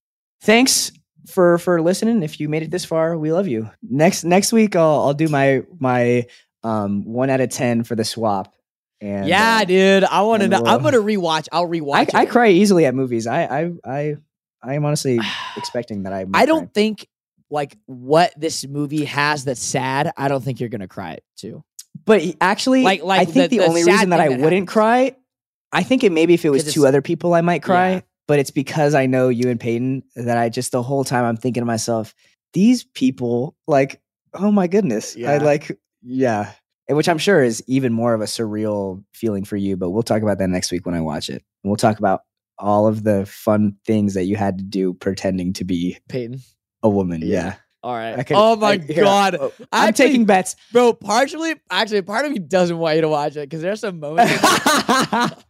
thanks 0.42 0.92
for 1.28 1.58
for 1.58 1.82
listening. 1.82 2.24
If 2.24 2.40
you 2.40 2.50
made 2.50 2.64
it 2.64 2.72
this 2.72 2.86
far, 2.86 3.18
we 3.18 3.32
love 3.32 3.48
you. 3.48 3.70
Next 3.82 4.24
next 4.24 4.52
week, 4.52 4.76
I'll 4.76 5.02
I'll 5.02 5.14
do 5.14 5.28
my 5.28 5.64
my 5.80 6.26
um 6.64 7.04
one 7.06 7.30
out 7.30 7.42
of 7.42 7.50
ten 7.50 7.84
for 7.84 7.96
the 7.96 8.06
swap. 8.06 8.54
And 9.02 9.28
yeah, 9.28 9.60
uh, 9.62 9.66
dude, 9.66 10.04
I 10.04 10.22
want 10.24 10.42
to 10.42 10.50
know. 10.50 10.64
I'm 10.66 10.84
gonna 10.84 10.98
rewatch. 10.98 11.48
I'll 11.52 11.68
rewatch. 11.68 12.14
I, 12.14 12.22
I 12.22 12.26
cry 12.26 12.50
easily 12.50 12.86
at 12.86 12.94
movies. 12.94 13.28
I 13.28 13.44
I 13.44 13.72
I 13.86 14.16
I 14.62 14.74
am 14.74 14.86
honestly 14.86 15.20
expecting 15.58 16.04
that 16.04 16.14
I. 16.14 16.26
I 16.34 16.46
don't 16.46 16.66
cry. 16.66 16.72
think 16.74 17.08
like 17.50 17.78
what 17.86 18.34
this 18.38 18.66
movie 18.68 19.06
has 19.06 19.46
that's 19.46 19.62
sad. 19.62 20.12
I 20.18 20.28
don't 20.28 20.44
think 20.44 20.60
you're 20.60 20.70
gonna 20.70 20.88
cry 20.88 21.14
it 21.14 21.24
too. 21.38 21.64
But 22.06 22.22
actually, 22.42 22.84
Like- 22.84 23.04
like 23.04 23.22
I 23.22 23.26
think 23.26 23.50
the- 23.50 23.58
the, 23.58 23.64
the 23.64 23.68
only 23.70 23.84
reason 23.84 24.10
that 24.12 24.20
I 24.20 24.30
that 24.30 24.40
wouldn't 24.40 24.54
happens. 24.54 24.70
cry, 24.70 25.16
I 25.72 25.84
think 25.84 26.04
it 26.04 26.12
maybe 26.12 26.34
if 26.34 26.46
it 26.46 26.50
was 26.50 26.74
two 26.74 26.86
other 26.88 27.02
people, 27.02 27.34
I 27.34 27.42
might 27.42 27.62
cry. 27.64 27.90
Yeah. 27.92 28.02
But 28.28 28.40
it's 28.40 28.52
because 28.52 28.94
I 28.94 29.08
know 29.08 29.30
you 29.30 29.50
and 29.50 29.60
Peyton 29.60 30.04
that 30.16 30.38
I 30.38 30.50
just 30.50 30.72
the 30.72 30.84
whole 30.84 31.04
time 31.04 31.26
I'm 31.26 31.38
thinking 31.38 31.62
to 31.62 31.66
myself, 31.66 32.14
these 32.54 32.84
people, 32.84 33.56
like, 33.68 34.02
oh 34.36 34.52
my 34.52 34.68
goodness, 34.68 35.16
I 35.18 35.38
like, 35.38 35.80
yeah, 36.04 36.52
And 36.88 36.96
which 36.96 37.10
I'm 37.10 37.18
sure 37.18 37.44
is 37.44 37.64
even 37.68 37.92
more 37.94 38.14
of 38.14 38.22
a 38.22 38.26
surreal 38.26 39.04
feeling 39.14 39.44
for 39.46 39.58
you. 39.58 39.78
But 39.78 39.90
we'll 39.90 40.04
talk 40.04 40.22
about 40.22 40.38
that 40.40 40.50
next 40.50 40.72
week 40.72 40.86
when 40.86 40.94
I 40.96 41.02
watch 41.02 41.30
it. 41.30 41.44
And 41.64 41.70
we'll 41.72 41.76
talk 41.76 41.98
about 42.00 42.22
all 42.60 42.86
of 42.88 43.04
the 43.04 43.26
fun 43.26 43.76
things 43.86 44.14
that 44.14 44.26
you 44.26 44.36
had 44.36 44.58
to 44.60 44.64
do 44.64 44.94
pretending 44.94 45.54
to 45.54 45.64
be 45.64 45.98
Peyton. 46.08 46.40
A 46.84 46.90
woman. 46.90 47.22
Yeah. 47.22 47.28
Yeah. 47.28 47.54
All 47.82 47.94
right. 47.96 48.20
I 48.20 48.24
can- 48.24 48.36
oh 48.38 48.56
my 48.58 48.72
I- 48.72 48.78
here, 48.78 49.04
god, 49.06 49.36
oh, 49.40 49.54
I'm 49.72 49.90
Actually- 49.90 50.06
taking 50.08 50.26
bets. 50.26 50.56
bro. 50.74 50.92
Partially, 50.94 51.56
actually, 51.72 52.02
part 52.02 52.26
of 52.26 52.32
me 52.32 52.40
doesn't 52.40 52.78
want 52.78 52.96
you 52.98 53.02
to 53.04 53.10
watch 53.10 53.38
it 53.38 53.42
because 53.50 53.62
there's 53.62 53.80
some 53.80 54.00
moments. 54.02 54.34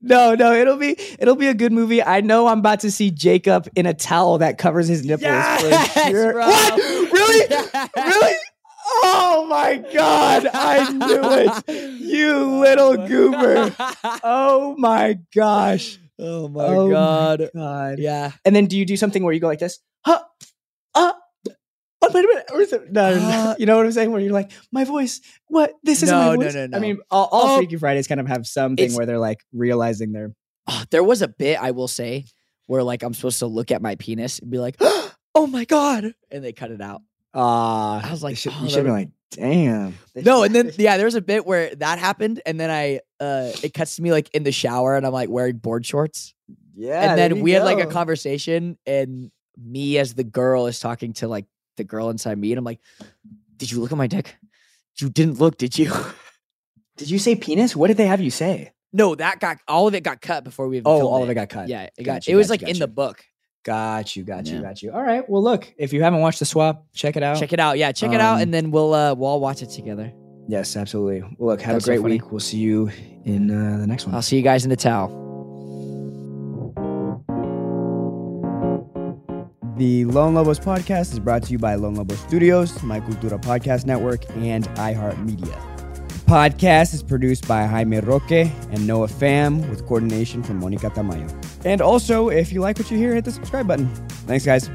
no, 0.00 0.34
no, 0.34 0.52
it'll 0.54 0.76
be 0.76 0.96
it'll 1.18 1.34
be 1.36 1.48
a 1.48 1.54
good 1.54 1.72
movie. 1.72 2.02
I 2.02 2.20
know 2.20 2.46
I'm 2.46 2.60
about 2.60 2.80
to 2.80 2.90
see 2.90 3.10
Jacob 3.10 3.68
in 3.76 3.86
a 3.86 3.94
towel 3.94 4.38
that 4.38 4.58
covers 4.58 4.88
his 4.88 5.04
nipples 5.04 5.22
Yes, 5.22 5.92
for 5.92 6.00
sure. 6.10 6.32
bro. 6.32 6.46
What? 6.46 7.12
Really? 7.12 7.46
really? 7.96 8.34
Oh 9.04 9.46
my 9.48 9.76
god, 9.92 10.48
I 10.52 10.90
knew 10.92 11.64
it. 11.68 12.00
You 12.00 12.58
little 12.60 12.96
goober. 13.08 13.74
Oh 14.24 14.74
my 14.78 15.18
gosh. 15.34 15.98
Oh 16.18 16.48
my 16.48 16.64
Oh 16.64 16.86
my 16.86 16.92
god. 16.92 17.50
God. 17.54 17.98
Yeah. 17.98 18.32
And 18.44 18.54
then 18.54 18.66
do 18.66 18.78
you 18.78 18.84
do 18.84 18.96
something 18.96 19.22
where 19.22 19.32
you 19.32 19.40
go 19.40 19.46
like 19.48 19.58
this? 19.58 19.78
Huh? 20.04 20.22
Uh 20.94 21.12
Oh, 22.04 22.10
wait 22.12 22.24
a 22.24 22.28
minute. 22.28 22.46
Is 22.54 22.72
No, 22.90 23.14
no, 23.14 23.18
no. 23.20 23.28
Uh, 23.50 23.54
you 23.58 23.66
know 23.66 23.76
what 23.76 23.86
I'm 23.86 23.92
saying? 23.92 24.10
Where 24.10 24.20
you're 24.20 24.32
like, 24.32 24.50
my 24.72 24.84
voice. 24.84 25.20
What? 25.46 25.72
This 25.84 26.02
isn't 26.02 26.14
No, 26.18 26.30
my 26.30 26.34
no, 26.34 26.40
voice. 26.42 26.54
no, 26.54 26.76
I 26.76 26.80
mean, 26.80 26.98
all, 27.12 27.28
all 27.30 27.54
Oh. 27.54 27.56
Freaky 27.58 27.76
Fridays 27.76 28.08
kind 28.08 28.20
of 28.20 28.26
have 28.26 28.44
something 28.46 28.92
where 28.94 29.06
they're 29.06 29.18
like 29.20 29.38
realizing 29.52 30.10
they're 30.12 30.32
Oh, 30.66 30.82
there 30.90 31.04
was 31.04 31.22
a 31.22 31.28
bit 31.28 31.62
I 31.62 31.70
will 31.70 31.88
say 31.88 32.24
where 32.66 32.82
like 32.82 33.02
I'm 33.02 33.14
supposed 33.14 33.38
to 33.40 33.46
look 33.46 33.70
at 33.70 33.82
my 33.82 33.94
penis 33.96 34.38
and 34.40 34.50
be 34.50 34.58
like, 34.58 34.76
"Oh 35.34 35.46
my 35.48 35.64
god," 35.64 36.12
and 36.30 36.44
they 36.44 36.52
cut 36.52 36.70
it 36.70 36.80
out. 36.80 37.02
Ah, 37.34 38.06
I 38.06 38.10
was 38.10 38.22
like, 38.22 38.36
should, 38.36 38.52
oh, 38.54 38.64
you 38.64 38.70
should 38.70 38.84
be 38.84 38.90
like, 38.90 39.08
damn. 39.32 39.98
No, 40.14 40.42
and 40.42 40.54
then 40.54 40.70
yeah, 40.78 40.96
there 40.96 41.06
was 41.06 41.14
a 41.14 41.20
bit 41.20 41.46
where 41.46 41.74
that 41.76 41.98
happened, 41.98 42.40
and 42.46 42.58
then 42.58 42.70
I 42.70 43.00
uh 43.20 43.52
it 43.62 43.74
cuts 43.74 43.96
to 43.96 44.02
me 44.02 44.12
like 44.12 44.30
in 44.34 44.42
the 44.42 44.52
shower, 44.52 44.96
and 44.96 45.06
I'm 45.06 45.12
like 45.12 45.28
wearing 45.28 45.56
board 45.56 45.84
shorts, 45.84 46.34
yeah. 46.74 47.10
and 47.10 47.18
then 47.18 47.36
you 47.36 47.42
we 47.42 47.52
had 47.52 47.64
like 47.64 47.78
a 47.80 47.86
conversation, 47.86 48.78
and 48.86 49.30
me 49.56 49.98
as 49.98 50.14
the 50.14 50.24
girl 50.24 50.66
is 50.66 50.78
talking 50.80 51.12
to 51.14 51.28
like 51.28 51.46
the 51.76 51.84
girl 51.84 52.10
inside 52.10 52.38
me, 52.38 52.52
and 52.52 52.58
I'm 52.58 52.64
like, 52.64 52.80
"Did 53.56 53.70
you 53.70 53.80
look 53.80 53.92
at 53.92 53.98
my 53.98 54.06
dick? 54.06 54.36
You 54.98 55.08
didn't 55.08 55.38
look, 55.40 55.56
did 55.58 55.78
you?" 55.78 55.92
Did 56.98 57.10
you 57.10 57.18
say 57.18 57.34
penis? 57.34 57.74
What 57.74 57.88
did 57.88 57.96
they 57.96 58.06
have 58.06 58.20
you 58.20 58.30
say? 58.30 58.72
no, 58.92 59.14
that 59.14 59.40
got 59.40 59.56
all 59.66 59.88
of 59.88 59.94
it 59.94 60.02
got 60.02 60.20
cut 60.20 60.44
before 60.44 60.68
we. 60.68 60.76
Even 60.76 60.86
Oh, 60.86 60.98
filmed 60.98 61.12
all 61.12 61.22
of 61.22 61.30
it 61.30 61.34
got 61.34 61.48
cut. 61.48 61.68
Yeah, 61.68 61.88
it 61.96 62.02
got. 62.02 62.04
Got 62.04 62.26
you, 62.28 62.34
it 62.34 62.36
was 62.36 62.48
got 62.48 62.52
like 62.52 62.60
you, 62.62 62.66
in 62.68 62.78
the 62.78 62.86
book. 62.86 63.24
Got 63.64 64.16
you, 64.16 64.24
got 64.24 64.46
you, 64.48 64.56
Yeah. 64.56 64.62
got 64.62 64.82
you. 64.82 64.90
All 64.92 65.02
right. 65.02 65.28
Well, 65.28 65.42
look, 65.42 65.72
if 65.78 65.92
you 65.92 66.02
haven't 66.02 66.20
watched 66.20 66.40
the 66.40 66.44
swap, 66.44 66.84
check 66.92 67.16
it 67.16 67.22
out. 67.22 67.38
Check 67.38 67.52
it 67.52 67.60
out. 67.60 67.78
Yeah, 67.78 67.92
check 67.92 68.12
it 68.12 68.20
out, 68.20 68.36
Um, 68.36 68.40
and 68.42 68.54
then 68.54 68.70
we'll 68.72 68.92
uh 68.92 69.14
we'll 69.14 69.28
all 69.30 69.40
watch 69.40 69.62
it 69.62 69.70
together. 69.70 70.12
Yes, 70.48 70.76
absolutely. 70.76 71.20
Well, 71.38 71.50
look, 71.52 71.60
have 71.62 71.74
That's 71.76 71.84
a 71.86 71.90
great 71.90 72.00
funny. 72.00 72.14
week. 72.14 72.32
We'll 72.32 72.40
see 72.40 72.58
you 72.58 72.90
in 73.24 73.50
uh, 73.50 73.78
the 73.78 73.86
next 73.86 74.06
one. 74.06 74.14
I'll 74.16 74.22
see 74.22 74.36
you 74.36 74.42
guys 74.42 74.64
in 74.64 74.70
the 74.70 74.76
towel. 74.76 75.20
The 79.76 80.04
Lone 80.04 80.34
Lobos 80.34 80.58
podcast 80.58 81.12
is 81.12 81.18
brought 81.20 81.44
to 81.44 81.52
you 81.52 81.58
by 81.58 81.76
Lone 81.76 81.94
Lobos 81.94 82.18
Studios, 82.20 82.82
My 82.82 83.00
Cultura 83.00 83.40
Podcast 83.40 83.86
Network, 83.86 84.28
and 84.36 84.64
iHeartMedia. 84.74 85.71
Podcast 86.32 86.94
is 86.94 87.02
produced 87.02 87.46
by 87.46 87.66
Jaime 87.66 88.00
Roque 88.00 88.30
and 88.30 88.86
Noah 88.86 89.06
Pham 89.06 89.68
with 89.68 89.86
coordination 89.86 90.42
from 90.42 90.60
Monica 90.60 90.88
Tamayo. 90.88 91.30
And 91.66 91.82
also, 91.82 92.30
if 92.30 92.54
you 92.54 92.62
like 92.62 92.78
what 92.78 92.90
you 92.90 92.96
hear, 92.96 93.14
hit 93.14 93.26
the 93.26 93.32
subscribe 93.32 93.68
button. 93.68 93.94
Thanks, 94.26 94.46
guys. 94.46 94.70